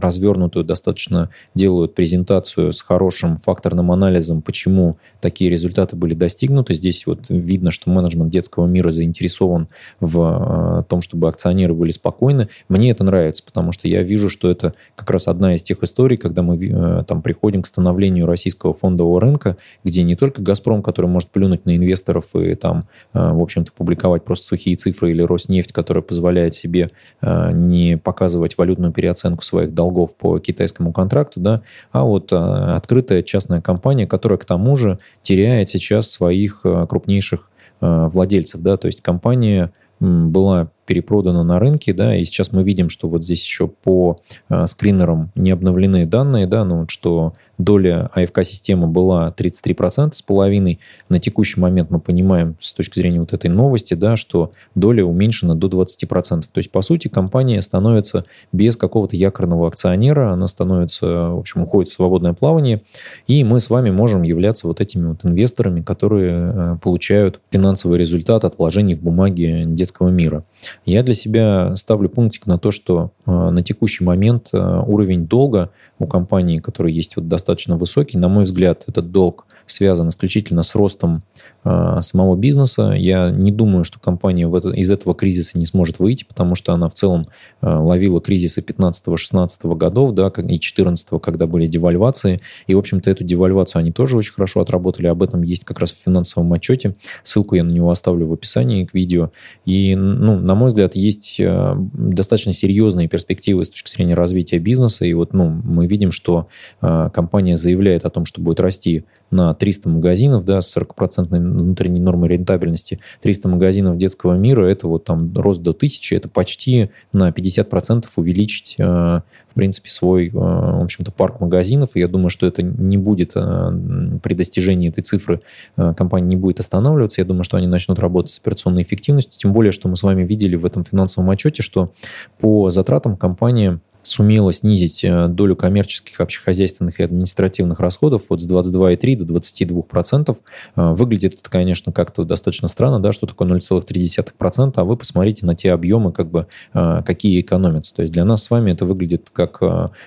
развернутую 0.00 0.64
достаточно 0.64 1.30
делают 1.54 1.94
презентацию 1.94 2.72
с 2.72 2.82
хорошим 2.82 3.36
факторным 3.38 3.92
анализом, 3.92 4.42
почему 4.42 4.98
такие 5.20 5.50
результаты 5.50 5.96
были 5.96 6.14
достигнуты. 6.14 6.74
Здесь 6.74 7.06
вот 7.06 7.26
видно, 7.28 7.70
что 7.70 7.90
менеджмент 7.90 8.30
детского 8.30 8.66
мира 8.66 8.90
заинтересован 8.90 9.68
в 10.00 10.80
э, 10.80 10.88
том, 10.88 11.00
чтобы 11.00 11.28
акционеры 11.28 11.74
были 11.74 11.90
спокойны. 11.90 12.48
Мне 12.68 12.90
это 12.90 13.04
нравится, 13.04 13.42
потому 13.44 13.72
что 13.72 13.88
я 13.88 14.02
вижу, 14.02 14.30
что 14.30 14.50
это 14.50 14.74
как 14.94 15.10
раз 15.10 15.28
одна 15.28 15.54
из 15.54 15.62
тех 15.62 15.82
историй, 15.82 16.16
когда 16.16 16.42
мы 16.42 16.56
э, 16.56 17.04
там 17.04 17.22
приходим 17.22 17.62
к 17.62 17.66
становлению 17.66 18.26
российского 18.26 18.74
фондового 18.74 19.20
рынка, 19.20 19.56
где 19.84 20.02
не 20.02 20.16
только 20.16 20.42
«Газпром», 20.42 20.82
который 20.82 21.06
может 21.06 21.30
плюнуть 21.30 21.66
на 21.66 21.76
инвесторов 21.76 22.34
и 22.34 22.54
там, 22.54 22.86
в 23.12 23.42
общем-то, 23.42 23.72
публиковать 23.72 24.24
просто 24.24 24.48
сухие 24.48 24.76
цифры, 24.76 25.10
или 25.10 25.22
«Роснефть», 25.22 25.72
которая 25.72 26.02
позволяет 26.02 26.54
себе 26.54 26.90
не 27.22 27.96
показывать 27.96 28.58
валютную 28.58 28.92
переоценку 28.92 29.35
оценку 29.36 29.42
своих 29.44 29.74
долгов 29.74 30.16
по 30.16 30.38
китайскому 30.38 30.92
контракту, 30.92 31.40
да, 31.40 31.62
а 31.92 32.04
вот 32.04 32.32
а, 32.32 32.76
открытая 32.76 33.22
частная 33.22 33.60
компания, 33.60 34.06
которая 34.06 34.38
к 34.38 34.44
тому 34.44 34.76
же 34.76 34.98
теряет 35.22 35.68
сейчас 35.68 36.10
своих 36.10 36.60
а, 36.64 36.86
крупнейших 36.86 37.50
а, 37.80 38.08
владельцев, 38.08 38.60
да, 38.60 38.76
то 38.76 38.86
есть 38.86 39.02
компания 39.02 39.72
была 39.98 40.68
перепродана 40.84 41.42
на 41.42 41.58
рынке, 41.58 41.94
да, 41.94 42.14
и 42.14 42.24
сейчас 42.24 42.52
мы 42.52 42.62
видим, 42.62 42.90
что 42.90 43.08
вот 43.08 43.24
здесь 43.24 43.42
еще 43.42 43.66
по 43.66 44.18
э, 44.50 44.66
скринерам 44.66 45.30
не 45.34 45.50
обновлены 45.52 46.04
данные, 46.04 46.46
да, 46.46 46.64
ну, 46.64 46.84
что 46.88 47.32
доля 47.58 48.10
АФК-системы 48.14 48.86
была 48.86 49.32
33% 49.36 50.12
с 50.14 50.22
половиной. 50.22 50.78
На 51.08 51.18
текущий 51.18 51.60
момент 51.60 51.90
мы 51.90 52.00
понимаем 52.00 52.56
с 52.60 52.72
точки 52.72 52.98
зрения 52.98 53.20
вот 53.20 53.32
этой 53.32 53.48
новости, 53.48 53.94
да, 53.94 54.16
что 54.16 54.52
доля 54.74 55.04
уменьшена 55.04 55.54
до 55.54 55.68
20%. 55.68 56.42
То 56.52 56.58
есть, 56.58 56.70
по 56.70 56.82
сути, 56.82 57.08
компания 57.08 57.60
становится 57.62 58.24
без 58.52 58.76
какого-то 58.76 59.16
якорного 59.16 59.68
акционера, 59.68 60.32
она 60.32 60.46
становится, 60.46 61.30
в 61.30 61.38
общем, 61.38 61.62
уходит 61.62 61.90
в 61.90 61.94
свободное 61.94 62.32
плавание, 62.32 62.82
и 63.26 63.44
мы 63.44 63.60
с 63.60 63.70
вами 63.70 63.90
можем 63.90 64.22
являться 64.22 64.66
вот 64.66 64.80
этими 64.80 65.08
вот 65.08 65.24
инвесторами, 65.24 65.80
которые 65.82 66.32
э, 66.32 66.76
получают 66.82 67.40
финансовый 67.50 67.98
результат 67.98 68.44
от 68.44 68.58
вложений 68.58 68.94
в 68.94 69.02
бумаги 69.02 69.64
детского 69.66 70.08
мира. 70.08 70.44
Я 70.84 71.02
для 71.02 71.14
себя 71.14 71.74
ставлю 71.76 72.08
пунктик 72.08 72.46
на 72.46 72.58
то, 72.58 72.70
что 72.70 73.10
э, 73.26 73.30
на 73.30 73.62
текущий 73.62 74.04
момент 74.04 74.50
э, 74.52 74.82
уровень 74.86 75.26
долга 75.26 75.70
у 75.98 76.06
компании, 76.06 76.58
который 76.58 76.92
есть 76.92 77.16
вот 77.16 77.28
достаточно 77.28 77.76
высокий, 77.76 78.18
на 78.18 78.28
мой 78.28 78.44
взгляд, 78.44 78.84
этот 78.86 79.10
долг 79.10 79.45
связан 79.66 80.08
исключительно 80.08 80.62
с 80.62 80.74
ростом 80.74 81.22
э, 81.64 81.98
самого 82.00 82.36
бизнеса. 82.36 82.92
Я 82.96 83.30
не 83.30 83.52
думаю, 83.52 83.84
что 83.84 83.98
компания 83.98 84.46
в 84.46 84.54
это, 84.54 84.70
из 84.70 84.90
этого 84.90 85.14
кризиса 85.14 85.58
не 85.58 85.66
сможет 85.66 85.98
выйти, 85.98 86.24
потому 86.24 86.54
что 86.54 86.72
она 86.72 86.88
в 86.88 86.94
целом 86.94 87.26
э, 87.60 87.68
ловила 87.68 88.20
кризисы 88.20 88.60
15-16 88.60 89.74
годов, 89.76 90.12
да, 90.12 90.32
и 90.48 90.58
14 90.58 91.08
когда 91.20 91.46
были 91.46 91.66
девальвации. 91.66 92.40
И, 92.66 92.74
в 92.74 92.78
общем-то, 92.78 93.10
эту 93.10 93.24
девальвацию 93.24 93.80
они 93.80 93.92
тоже 93.92 94.16
очень 94.16 94.32
хорошо 94.32 94.60
отработали. 94.60 95.06
Об 95.06 95.22
этом 95.22 95.42
есть 95.42 95.64
как 95.64 95.80
раз 95.80 95.92
в 95.92 96.02
финансовом 96.02 96.52
отчете. 96.52 96.94
Ссылку 97.22 97.54
я 97.54 97.64
на 97.64 97.70
него 97.70 97.90
оставлю 97.90 98.26
в 98.26 98.32
описании 98.32 98.84
к 98.84 98.94
видео. 98.94 99.30
И, 99.64 99.94
ну, 99.96 100.38
на 100.38 100.54
мой 100.54 100.68
взгляд, 100.68 100.94
есть 100.94 101.36
э, 101.38 101.74
достаточно 101.76 102.52
серьезные 102.52 103.08
перспективы 103.08 103.64
с 103.64 103.70
точки 103.70 103.90
зрения 103.90 104.14
развития 104.14 104.58
бизнеса. 104.58 105.04
И 105.04 105.12
вот, 105.12 105.32
ну, 105.32 105.48
мы 105.48 105.86
видим, 105.86 106.12
что 106.12 106.48
э, 106.80 107.10
компания 107.12 107.56
заявляет 107.56 108.04
о 108.04 108.10
том, 108.10 108.24
что 108.26 108.40
будет 108.40 108.60
расти 108.60 109.04
на 109.30 109.54
300 109.54 109.88
магазинов, 109.88 110.44
да, 110.44 110.60
с 110.60 110.76
40% 110.76 111.28
внутренней 111.30 112.00
нормой 112.00 112.28
рентабельности, 112.28 113.00
300 113.22 113.48
магазинов 113.48 113.96
детского 113.96 114.34
мира, 114.34 114.66
это 114.66 114.86
вот 114.88 115.04
там 115.04 115.32
рост 115.34 115.62
до 115.62 115.72
1000, 115.72 116.14
это 116.14 116.28
почти 116.28 116.90
на 117.12 117.30
50% 117.30 118.06
увеличить, 118.16 118.76
э, 118.78 118.84
в 118.84 119.54
принципе, 119.54 119.90
свой, 119.90 120.28
э, 120.28 120.30
в 120.32 120.82
общем-то, 120.82 121.10
парк 121.10 121.40
магазинов. 121.40 121.90
И 121.94 122.00
я 122.00 122.08
думаю, 122.08 122.30
что 122.30 122.46
это 122.46 122.62
не 122.62 122.96
будет 122.98 123.32
э, 123.34 124.18
при 124.22 124.34
достижении 124.34 124.88
этой 124.88 125.02
цифры 125.02 125.40
компания 125.76 126.28
не 126.28 126.36
будет 126.36 126.60
останавливаться. 126.60 127.20
Я 127.20 127.26
думаю, 127.26 127.44
что 127.44 127.56
они 127.56 127.66
начнут 127.66 127.98
работать 127.98 128.32
с 128.32 128.38
операционной 128.38 128.82
эффективностью. 128.82 129.38
Тем 129.38 129.52
более, 129.52 129.72
что 129.72 129.88
мы 129.88 129.96
с 129.96 130.02
вами 130.02 130.24
видели 130.24 130.56
в 130.56 130.64
этом 130.64 130.84
финансовом 130.84 131.30
отчете, 131.30 131.62
что 131.62 131.92
по 132.38 132.70
затратам 132.70 133.16
компания 133.16 133.80
сумела 134.06 134.52
снизить 134.52 135.04
э, 135.04 135.28
долю 135.28 135.56
коммерческих, 135.56 136.20
общехозяйственных 136.20 137.00
и 137.00 137.02
административных 137.02 137.80
расходов 137.80 138.24
вот 138.28 138.40
с 138.40 138.48
22,3 138.48 139.16
до 139.16 139.34
22%. 139.34 140.36
Э, 140.76 140.92
выглядит 140.92 141.34
это, 141.34 141.50
конечно, 141.50 141.92
как-то 141.92 142.24
достаточно 142.24 142.68
странно, 142.68 143.00
да, 143.00 143.12
что 143.12 143.26
такое 143.26 143.48
0,3%, 143.48 144.72
а 144.76 144.84
вы 144.84 144.96
посмотрите 144.96 145.44
на 145.46 145.54
те 145.54 145.72
объемы, 145.72 146.12
как 146.12 146.30
бы, 146.30 146.46
э, 146.74 147.02
какие 147.04 147.40
экономятся. 147.40 147.94
То 147.94 148.02
есть 148.02 148.12
для 148.12 148.24
нас 148.24 148.44
с 148.44 148.50
вами 148.50 148.72
это 148.72 148.84
выглядит 148.84 149.30
как 149.32 149.60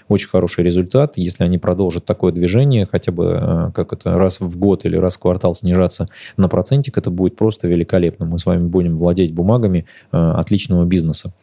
очень 0.08 0.30
хороший 0.30 0.64
результат. 0.64 1.14
Если 1.18 1.44
они 1.44 1.58
продолжат 1.58 2.06
такое 2.06 2.32
движение, 2.32 2.88
хотя 2.90 3.12
бы 3.12 3.72
как 3.76 3.94
это 3.94 4.18
раз 4.18 4.40
в 4.40 4.58
год 4.58 4.86
или 4.86 4.96
раз 4.96 5.16
в 5.16 5.20
квартал 5.20 5.56
снижаться 5.56 6.08
на 6.38 6.48
процентик, 6.48 6.98
это 6.98 7.10
будет 7.10 7.36
просто 7.36 7.68
великолепно. 7.68 8.26
Мы 8.26 8.40
с 8.40 8.46
вами 8.46 8.68
будем 8.68 8.98
владеть 8.98 9.34
бумагами 9.34 9.86
отличного 10.12 10.86
бизнеса. 10.86 11.34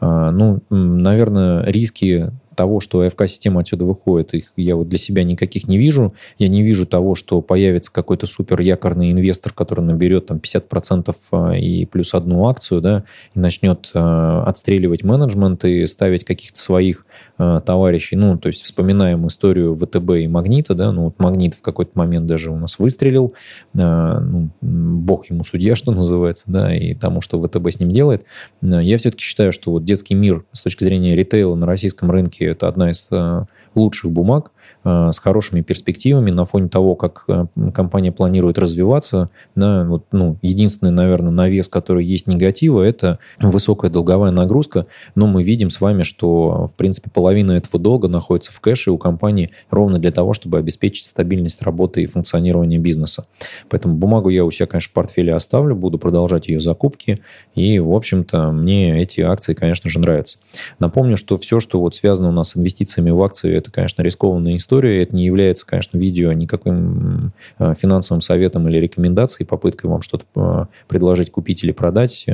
Ну, 0.00 0.60
наверное, 0.70 1.64
риски 1.64 2.05
риски 2.14 2.45
того, 2.56 2.80
что 2.80 3.02
АФК-система 3.02 3.60
отсюда 3.60 3.84
выходит, 3.84 4.34
их 4.34 4.52
я 4.56 4.74
вот 4.74 4.88
для 4.88 4.98
себя 4.98 5.22
никаких 5.22 5.68
не 5.68 5.78
вижу. 5.78 6.14
Я 6.38 6.48
не 6.48 6.62
вижу 6.62 6.86
того, 6.86 7.14
что 7.14 7.40
появится 7.40 7.92
какой-то 7.92 8.26
супер 8.26 8.60
якорный 8.60 9.12
инвестор, 9.12 9.52
который 9.52 9.84
наберет 9.84 10.26
там 10.26 10.38
50% 10.38 11.14
а, 11.30 11.56
и 11.56 11.84
плюс 11.86 12.14
одну 12.14 12.48
акцию, 12.48 12.80
да, 12.80 13.04
и 13.34 13.38
начнет 13.38 13.90
э, 13.94 13.98
отстреливать 13.98 15.04
менеджмент 15.04 15.64
и 15.64 15.86
ставить 15.86 16.24
каких-то 16.24 16.58
своих 16.58 17.06
э, 17.38 17.60
товарищей. 17.64 18.16
Ну, 18.16 18.38
то 18.38 18.48
есть 18.48 18.62
вспоминаем 18.62 19.26
историю 19.26 19.76
ВТБ 19.76 20.10
и 20.22 20.26
Магнита, 20.26 20.74
да, 20.74 20.92
ну 20.92 21.04
вот 21.04 21.18
Магнит 21.18 21.54
в 21.54 21.62
какой-то 21.62 21.92
момент 21.94 22.26
даже 22.26 22.50
у 22.50 22.56
нас 22.56 22.78
выстрелил, 22.78 23.34
э, 23.74 23.78
ну, 23.78 24.50
бог 24.60 25.28
ему 25.30 25.44
судья, 25.44 25.76
что 25.76 25.92
называется, 25.92 26.44
да, 26.46 26.74
и 26.74 26.94
тому, 26.94 27.20
что 27.20 27.40
ВТБ 27.42 27.70
с 27.70 27.80
ним 27.80 27.90
делает. 27.90 28.24
Я 28.62 28.96
все-таки 28.98 29.22
считаю, 29.22 29.52
что 29.52 29.72
вот 29.72 29.84
детский 29.84 30.14
мир 30.14 30.44
с 30.52 30.62
точки 30.62 30.84
зрения 30.84 31.14
ритейла 31.14 31.54
на 31.54 31.66
российском 31.66 32.10
рынке 32.10 32.45
это 32.52 32.68
одна 32.68 32.90
из 32.90 33.06
э, 33.10 33.44
лучших 33.74 34.10
бумаг, 34.10 34.50
с 34.86 35.18
хорошими 35.18 35.62
перспективами 35.62 36.30
на 36.30 36.44
фоне 36.44 36.68
того, 36.68 36.94
как 36.94 37.24
э, 37.26 37.46
компания 37.74 38.12
планирует 38.12 38.56
развиваться. 38.56 39.30
Да, 39.56 39.84
вот, 39.84 40.04
ну, 40.12 40.38
единственный, 40.42 40.92
наверное, 40.92 41.32
навес, 41.32 41.66
который 41.66 42.04
есть 42.04 42.28
негатива, 42.28 42.82
это 42.82 43.18
высокая 43.40 43.90
долговая 43.90 44.30
нагрузка. 44.30 44.86
Но 45.16 45.26
мы 45.26 45.42
видим 45.42 45.70
с 45.70 45.80
вами, 45.80 46.04
что, 46.04 46.68
в 46.72 46.76
принципе, 46.76 47.10
половина 47.10 47.52
этого 47.52 47.82
долга 47.82 48.06
находится 48.06 48.52
в 48.52 48.60
кэше 48.60 48.92
у 48.92 48.98
компании 48.98 49.50
ровно 49.70 49.98
для 49.98 50.12
того, 50.12 50.34
чтобы 50.34 50.58
обеспечить 50.58 51.06
стабильность 51.06 51.62
работы 51.62 52.02
и 52.02 52.06
функционирования 52.06 52.78
бизнеса. 52.78 53.26
Поэтому 53.68 53.96
бумагу 53.96 54.28
я 54.28 54.44
у 54.44 54.52
себя, 54.52 54.66
конечно, 54.66 54.90
в 54.90 54.92
портфеле 54.92 55.34
оставлю, 55.34 55.74
буду 55.74 55.98
продолжать 55.98 56.46
ее 56.46 56.60
закупки. 56.60 57.20
И, 57.56 57.80
в 57.80 57.92
общем-то, 57.92 58.52
мне 58.52 59.02
эти 59.02 59.20
акции, 59.20 59.54
конечно 59.54 59.90
же, 59.90 59.98
нравятся. 59.98 60.38
Напомню, 60.78 61.16
что 61.16 61.38
все, 61.38 61.58
что 61.58 61.80
вот 61.80 61.96
связано 61.96 62.28
у 62.28 62.32
нас 62.32 62.50
с 62.50 62.56
инвестициями 62.56 63.10
в 63.10 63.20
акции, 63.20 63.52
это, 63.52 63.72
конечно, 63.72 64.02
рискованная 64.02 64.54
история 64.54 64.75
история. 64.76 65.02
Это 65.02 65.16
не 65.16 65.24
является, 65.24 65.66
конечно, 65.66 65.96
видео 65.96 66.32
никаким 66.32 67.32
финансовым 67.58 68.20
советом 68.20 68.68
или 68.68 68.78
рекомендацией, 68.78 69.46
попыткой 69.46 69.88
вам 69.90 70.02
что-то 70.02 70.68
предложить, 70.86 71.30
купить 71.30 71.64
или 71.64 71.72
продать. 71.72 72.26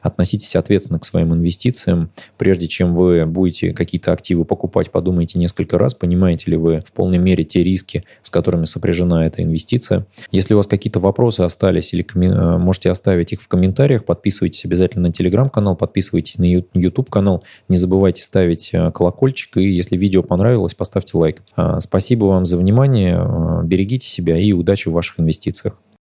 Относитесь 0.00 0.54
ответственно 0.54 1.00
к 1.00 1.04
своим 1.04 1.34
инвестициям. 1.34 2.10
Прежде 2.36 2.68
чем 2.68 2.94
вы 2.94 3.26
будете 3.26 3.72
какие-то 3.72 4.12
активы 4.12 4.44
покупать, 4.44 4.90
подумайте 4.90 5.38
несколько 5.38 5.78
раз, 5.78 5.94
понимаете 5.94 6.50
ли 6.52 6.56
вы 6.56 6.82
в 6.86 6.92
полной 6.92 7.18
мере 7.18 7.44
те 7.44 7.64
риски, 7.64 8.04
с 8.22 8.30
которыми 8.30 8.64
сопряжена 8.64 9.26
эта 9.26 9.42
инвестиция. 9.42 10.06
Если 10.30 10.54
у 10.54 10.56
вас 10.58 10.66
какие-то 10.66 11.00
вопросы 11.00 11.40
остались 11.40 11.92
или 11.92 12.06
можете 12.14 12.90
оставить 12.90 13.32
их 13.32 13.42
в 13.42 13.48
комментариях, 13.48 14.04
подписывайтесь 14.04 14.64
обязательно 14.64 15.08
на 15.08 15.12
телеграм-канал, 15.12 15.74
подписывайтесь 15.76 16.38
на 16.38 16.44
YouTube-канал, 16.44 17.42
не 17.68 17.76
забывайте 17.76 18.22
ставить 18.22 18.72
колокольчик, 18.94 19.56
и 19.56 19.64
если 19.64 19.96
видео 19.96 20.22
понравилось, 20.22 20.74
поставьте 20.74 21.18
лайк. 21.18 21.42
Спасибо 21.88 22.26
вам 22.26 22.44
за 22.44 22.58
внимание, 22.58 23.16
э, 23.18 23.62
берегите 23.64 24.06
себя 24.06 24.36
и 24.36 24.52
удачи 24.52 24.88
в 24.88 24.92
ваших 24.92 25.20
инвестициях. 25.20 25.80